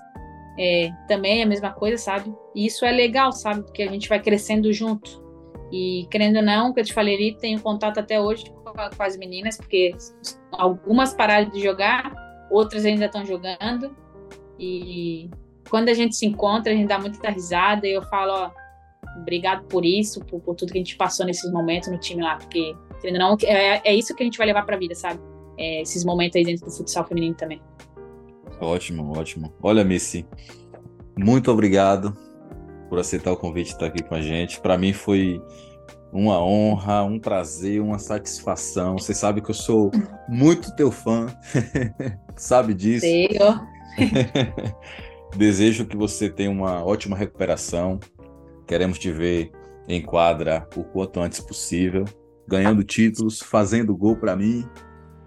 é, 0.57 0.91
também 1.07 1.39
é 1.39 1.43
a 1.43 1.47
mesma 1.47 1.71
coisa, 1.71 1.97
sabe? 1.97 2.33
E 2.55 2.65
isso 2.65 2.85
é 2.85 2.91
legal, 2.91 3.31
sabe? 3.31 3.63
Porque 3.63 3.83
a 3.83 3.91
gente 3.91 4.09
vai 4.09 4.19
crescendo 4.19 4.71
junto. 4.73 5.23
E 5.71 6.07
querendo 6.09 6.37
ou 6.37 6.43
não, 6.43 6.73
que 6.73 6.79
eu 6.79 6.83
te 6.83 6.93
falei 6.93 7.15
ali, 7.15 7.37
tenho 7.37 7.61
contato 7.61 7.99
até 7.99 8.19
hoje 8.19 8.45
com, 8.45 8.73
com 8.73 9.03
as 9.03 9.15
meninas, 9.15 9.57
porque 9.57 9.95
algumas 10.51 11.13
pararam 11.13 11.49
de 11.49 11.61
jogar, 11.61 12.11
outras 12.49 12.85
ainda 12.85 13.05
estão 13.05 13.25
jogando. 13.25 13.95
E 14.59 15.29
quando 15.69 15.89
a 15.89 15.93
gente 15.93 16.15
se 16.15 16.25
encontra, 16.25 16.73
a 16.73 16.75
gente 16.75 16.87
dá 16.87 16.99
muita 16.99 17.29
risada 17.29 17.87
e 17.87 17.93
eu 17.93 18.01
falo, 18.03 18.33
ó, 18.33 18.51
obrigado 19.21 19.65
por 19.67 19.85
isso, 19.85 20.19
por, 20.25 20.41
por 20.41 20.55
tudo 20.55 20.71
que 20.71 20.77
a 20.77 20.81
gente 20.81 20.97
passou 20.97 21.25
nesses 21.25 21.51
momentos 21.51 21.89
no 21.89 21.97
time 21.97 22.21
lá, 22.21 22.35
porque, 22.35 22.75
querendo 22.99 23.21
ou 23.21 23.29
não, 23.29 23.37
é, 23.43 23.81
é 23.83 23.95
isso 23.95 24.15
que 24.15 24.23
a 24.23 24.25
gente 24.25 24.37
vai 24.37 24.47
levar 24.47 24.65
para 24.65 24.75
a 24.75 24.79
vida, 24.79 24.95
sabe? 24.95 25.21
É, 25.59 25.81
esses 25.81 26.05
momentos 26.05 26.37
aí 26.37 26.45
dentro 26.45 26.65
do 26.65 26.71
futsal 26.71 27.05
feminino 27.05 27.35
também. 27.35 27.61
Ótimo, 28.61 29.17
ótimo. 29.17 29.53
Olha, 29.61 29.83
Missy, 29.83 30.25
muito 31.17 31.51
obrigado 31.51 32.17
por 32.87 32.97
aceitar 32.97 33.31
o 33.31 33.37
convite 33.37 33.67
de 33.67 33.73
estar 33.73 33.87
aqui 33.87 34.01
com 34.01 34.15
a 34.15 34.21
gente. 34.21 34.59
Para 34.61 34.77
mim 34.77 34.93
foi 34.93 35.41
uma 36.11 36.41
honra, 36.41 37.03
um 37.03 37.19
prazer, 37.19 37.81
uma 37.81 37.99
satisfação. 37.99 38.97
Você 38.97 39.13
sabe 39.13 39.41
que 39.41 39.51
eu 39.51 39.55
sou 39.55 39.91
muito 40.29 40.73
teu 40.75 40.91
fã, 40.91 41.27
sabe 42.35 42.73
disso. 42.73 43.05
Senhor. 43.05 43.61
Desejo 45.35 45.85
que 45.85 45.95
você 45.95 46.29
tenha 46.29 46.49
uma 46.49 46.83
ótima 46.83 47.17
recuperação. 47.17 47.99
Queremos 48.65 48.97
te 48.97 49.11
ver 49.11 49.51
em 49.87 50.01
quadra 50.01 50.67
o 50.75 50.83
quanto 50.83 51.19
antes 51.19 51.39
possível, 51.39 52.05
ganhando 52.47 52.83
títulos, 52.83 53.39
fazendo 53.39 53.95
gol 53.95 54.15
para 54.15 54.35
mim 54.35 54.65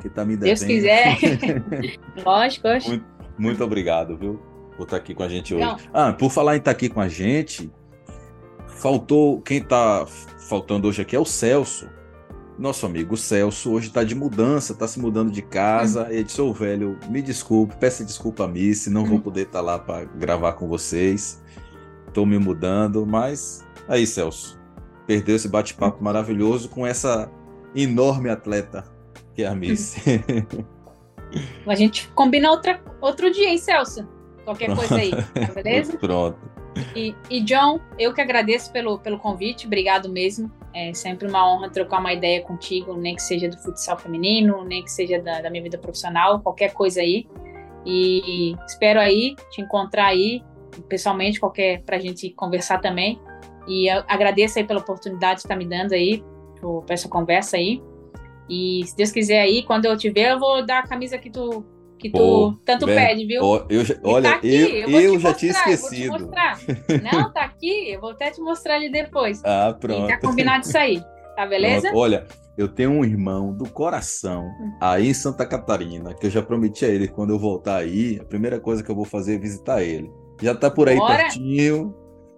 que 0.03 0.09
tá 0.09 0.25
me 0.25 0.37
devendo. 0.37 0.59
Deus 0.59 0.65
quiser. 0.65 1.17
lógico, 2.27 2.67
lógico. 2.67 2.91
Muito, 2.91 3.07
muito, 3.39 3.65
obrigado, 3.65 4.17
viu, 4.17 4.41
por 4.77 4.83
estar 4.83 4.97
aqui 4.97 5.15
com 5.15 5.23
a 5.23 5.29
gente 5.29 5.55
hoje. 5.55 5.65
Não. 5.65 5.77
Ah, 5.95 6.13
por 6.13 6.31
falar 6.31 6.57
em 6.57 6.59
estar 6.59 6.73
aqui 6.73 6.89
com 6.89 7.01
a 7.01 7.09
gente, 7.09 7.71
faltou, 8.67 9.41
quem 9.41 9.59
está 9.59 10.05
faltando 10.49 10.89
hoje 10.89 11.01
aqui 11.01 11.15
é 11.15 11.19
o 11.21 11.25
Celso. 11.25 11.89
Nosso 12.59 12.85
amigo 12.85 13.17
Celso 13.17 13.73
hoje 13.73 13.89
está 13.89 14.05
de 14.05 14.15
mudança, 14.15 14.73
está 14.73 14.87
se 14.87 15.01
mudando 15.01 15.31
de 15.31 15.41
casa. 15.41 16.05
Hum. 16.05 16.11
Ele 16.11 16.25
disse: 16.25 16.41
Ô 16.41 16.53
velho, 16.53 16.99
me 17.09 17.23
desculpe, 17.23 17.77
peço 17.77 18.05
desculpa 18.05 18.45
a 18.45 18.49
mim, 18.49 18.75
se 18.75 18.91
não 18.91 19.03
hum. 19.03 19.07
vou 19.07 19.21
poder 19.21 19.43
estar 19.43 19.61
tá 19.61 19.65
lá 19.65 19.79
para 19.79 20.05
gravar 20.05 20.55
com 20.55 20.69
vocês. 20.69 21.41
Estou 22.09 22.27
me 22.27 22.39
mudando, 22.39 23.07
mas 23.07 23.65
aí, 23.89 24.07
Celso, 24.07 24.61
perdeu 25.07 25.37
esse 25.37 25.49
bate-papo 25.49 26.01
hum. 26.01 26.05
maravilhoso 26.05 26.69
com 26.69 26.87
essa 26.87 27.31
enorme 27.75 28.29
atleta 28.29 28.92
que 29.35 29.43
é 29.43 29.47
a 29.47 29.55
Miss. 29.55 29.97
a 31.67 31.75
gente 31.75 32.09
combina 32.09 32.51
outra, 32.51 32.83
outro 33.01 33.31
dia, 33.31 33.49
hein, 33.49 33.59
Celso? 33.59 34.07
Qualquer 34.45 34.67
Pronto. 34.67 34.79
coisa 34.81 34.97
aí, 34.97 35.11
tá 35.11 35.53
beleza? 35.55 35.97
Pronto. 35.99 36.39
E, 36.97 37.15
e, 37.31 37.41
John, 37.43 37.81
eu 37.99 38.15
que 38.15 38.21
agradeço 38.21 38.73
pelo, 38.73 38.99
pelo 38.99 39.19
convite, 39.19 39.67
obrigado 39.67 40.09
mesmo. 40.09 40.51
É 40.75 40.93
sempre 40.95 41.29
uma 41.29 41.47
honra 41.51 41.69
trocar 41.69 42.01
uma 42.01 42.13
ideia 42.13 42.41
contigo, 42.43 42.97
nem 42.97 43.15
que 43.15 43.23
seja 43.23 43.49
do 43.49 43.59
futsal 43.59 43.99
feminino, 43.99 44.65
nem 44.65 44.83
que 44.83 44.91
seja 44.91 45.21
da, 45.21 45.43
da 45.43 45.51
minha 45.51 45.63
vida 45.63 45.77
profissional, 45.77 46.41
qualquer 46.41 46.73
coisa 46.73 47.01
aí. 47.01 47.27
E 47.85 48.55
espero 48.67 49.01
aí 49.01 49.35
te 49.51 49.61
encontrar 49.61 50.07
aí, 50.07 50.43
pessoalmente, 50.89 51.39
qualquer 51.39 51.83
pra 51.83 51.99
gente 51.99 52.31
conversar 52.31 52.79
também. 52.81 53.21
E 53.69 53.89
agradeço 53.91 54.59
aí 54.59 54.65
pela 54.65 54.81
oportunidade 54.81 55.37
de 55.37 55.41
estar 55.41 55.57
me 55.57 55.67
dando 55.67 55.93
aí, 55.93 56.25
para 56.87 56.95
essa 56.95 57.09
conversa 57.09 57.57
aí. 57.57 57.83
E 58.49 58.83
se 58.87 58.97
Deus 58.97 59.11
quiser 59.11 59.41
aí, 59.41 59.63
quando 59.63 59.87
eu 59.87 59.97
te 59.97 60.11
ver, 60.11 60.33
eu 60.33 60.39
vou 60.39 60.65
dar 60.65 60.81
a 60.81 60.87
camisa 60.87 61.19
que 61.19 61.31
tu, 61.31 61.65
que 61.99 62.11
tu 62.11 62.59
tanto 62.65 62.87
pede, 62.87 63.25
viu? 63.25 63.43
Ó, 63.43 63.67
eu, 63.69 63.83
olha, 64.03 64.31
tá 64.31 64.37
aqui, 64.37 64.55
eu, 64.55 64.89
eu, 64.89 65.01
eu 65.01 65.21
já 65.21 65.29
mostrar, 65.29 65.35
tinha 65.35 65.53
esquecido. 65.53 66.31
Não, 67.13 67.33
tá 67.33 67.43
aqui, 67.43 67.93
eu 67.93 68.01
vou 68.01 68.11
até 68.11 68.31
te 68.31 68.41
mostrar 68.41 68.75
ali 68.75 68.91
depois. 68.91 69.41
Ah, 69.45 69.77
pronto. 69.79 70.05
E 70.05 70.09
tá 70.09 70.19
combinado 70.19 70.67
isso 70.67 70.77
aí, 70.77 71.01
tá 71.37 71.47
beleza? 71.47 71.89
Pronto. 71.89 71.99
Olha, 71.99 72.27
eu 72.59 72.69
tenho 72.69 72.91
um 72.91 73.05
irmão 73.05 73.53
do 73.53 73.69
coração 73.69 74.45
hum. 74.45 74.73
aí 74.81 75.09
em 75.09 75.15
Santa 75.15 75.47
Catarina, 75.47 76.15
que 76.15 76.27
eu 76.27 76.31
já 76.31 76.43
prometi 76.43 76.85
a 76.85 76.89
ele 76.89 77.09
quando 77.09 77.31
eu 77.31 77.39
voltar 77.39 77.77
aí, 77.77 78.19
a 78.21 78.25
primeira 78.25 78.61
coisa 78.61 78.83
que 78.83 78.91
eu 78.91 78.97
vou 78.97 79.05
fazer 79.05 79.37
é 79.37 79.39
visitar 79.39 79.83
ele. 79.83 80.11
Já 80.41 80.55
tá 80.55 80.71
por 80.71 80.89
aí 80.89 80.97
Bora. 80.97 81.17
pertinho. 81.17 81.95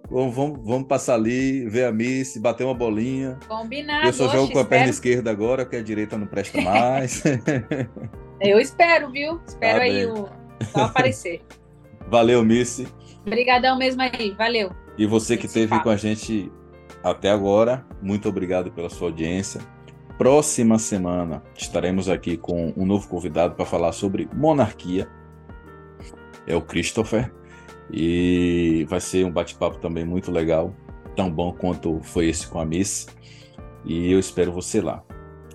Vamos, 0.09 0.35
vamos, 0.35 0.59
vamos, 0.63 0.87
passar 0.87 1.15
ali, 1.15 1.67
ver 1.67 1.85
a 1.85 1.91
Miss, 1.91 2.37
bater 2.37 2.63
uma 2.63 2.73
bolinha. 2.73 3.39
Combinado. 3.47 4.07
Eu 4.07 4.13
só 4.13 4.27
jogo 4.29 4.51
com 4.51 4.59
a 4.59 4.65
perna 4.65 4.89
esquerda 4.89 5.31
agora, 5.31 5.65
porque 5.65 5.77
a 5.77 5.83
direita 5.83 6.17
não 6.17 6.27
presta 6.27 6.61
mais. 6.61 7.23
Eu 8.39 8.59
espero, 8.59 9.11
viu? 9.11 9.41
Espero 9.47 9.79
tá 9.79 9.83
aí 9.83 10.05
o 10.05 10.29
só 10.71 10.83
aparecer. 10.83 11.41
Valeu, 12.07 12.43
Missy. 12.43 12.87
Obrigadão 13.25 13.77
mesmo 13.77 14.01
aí, 14.01 14.35
valeu. 14.37 14.71
E 14.97 15.07
você 15.07 15.35
que 15.35 15.47
esteve 15.47 15.79
com 15.81 15.89
a 15.89 15.97
gente 15.97 16.51
até 17.03 17.31
agora, 17.31 17.83
muito 18.01 18.29
obrigado 18.29 18.71
pela 18.71 18.89
sua 18.89 19.07
audiência. 19.07 19.59
próxima 20.17 20.77
semana 20.77 21.43
estaremos 21.55 22.07
aqui 22.07 22.37
com 22.37 22.71
um 22.77 22.85
novo 22.85 23.07
convidado 23.07 23.55
para 23.55 23.65
falar 23.65 23.91
sobre 23.91 24.29
monarquia. 24.33 25.07
É 26.45 26.55
o 26.55 26.61
Christopher. 26.61 27.33
E 27.91 28.85
vai 28.89 28.99
ser 28.99 29.25
um 29.25 29.31
bate-papo 29.31 29.77
também 29.77 30.05
muito 30.05 30.31
legal, 30.31 30.73
tão 31.15 31.31
bom 31.31 31.53
quanto 31.53 31.99
foi 32.01 32.27
esse 32.27 32.47
com 32.47 32.59
a 32.59 32.65
Miss. 32.65 33.07
E 33.83 34.11
eu 34.11 34.19
espero 34.19 34.51
você 34.51 34.81
lá, 34.81 35.03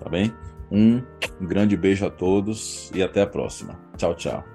tá 0.01 0.09
bem? 0.09 0.33
Um 0.71 1.01
grande 1.41 1.75
beijo 1.75 2.05
a 2.05 2.09
todos 2.09 2.89
e 2.95 3.03
até 3.03 3.21
a 3.21 3.27
próxima. 3.27 3.77
Tchau, 3.97 4.15
tchau. 4.15 4.50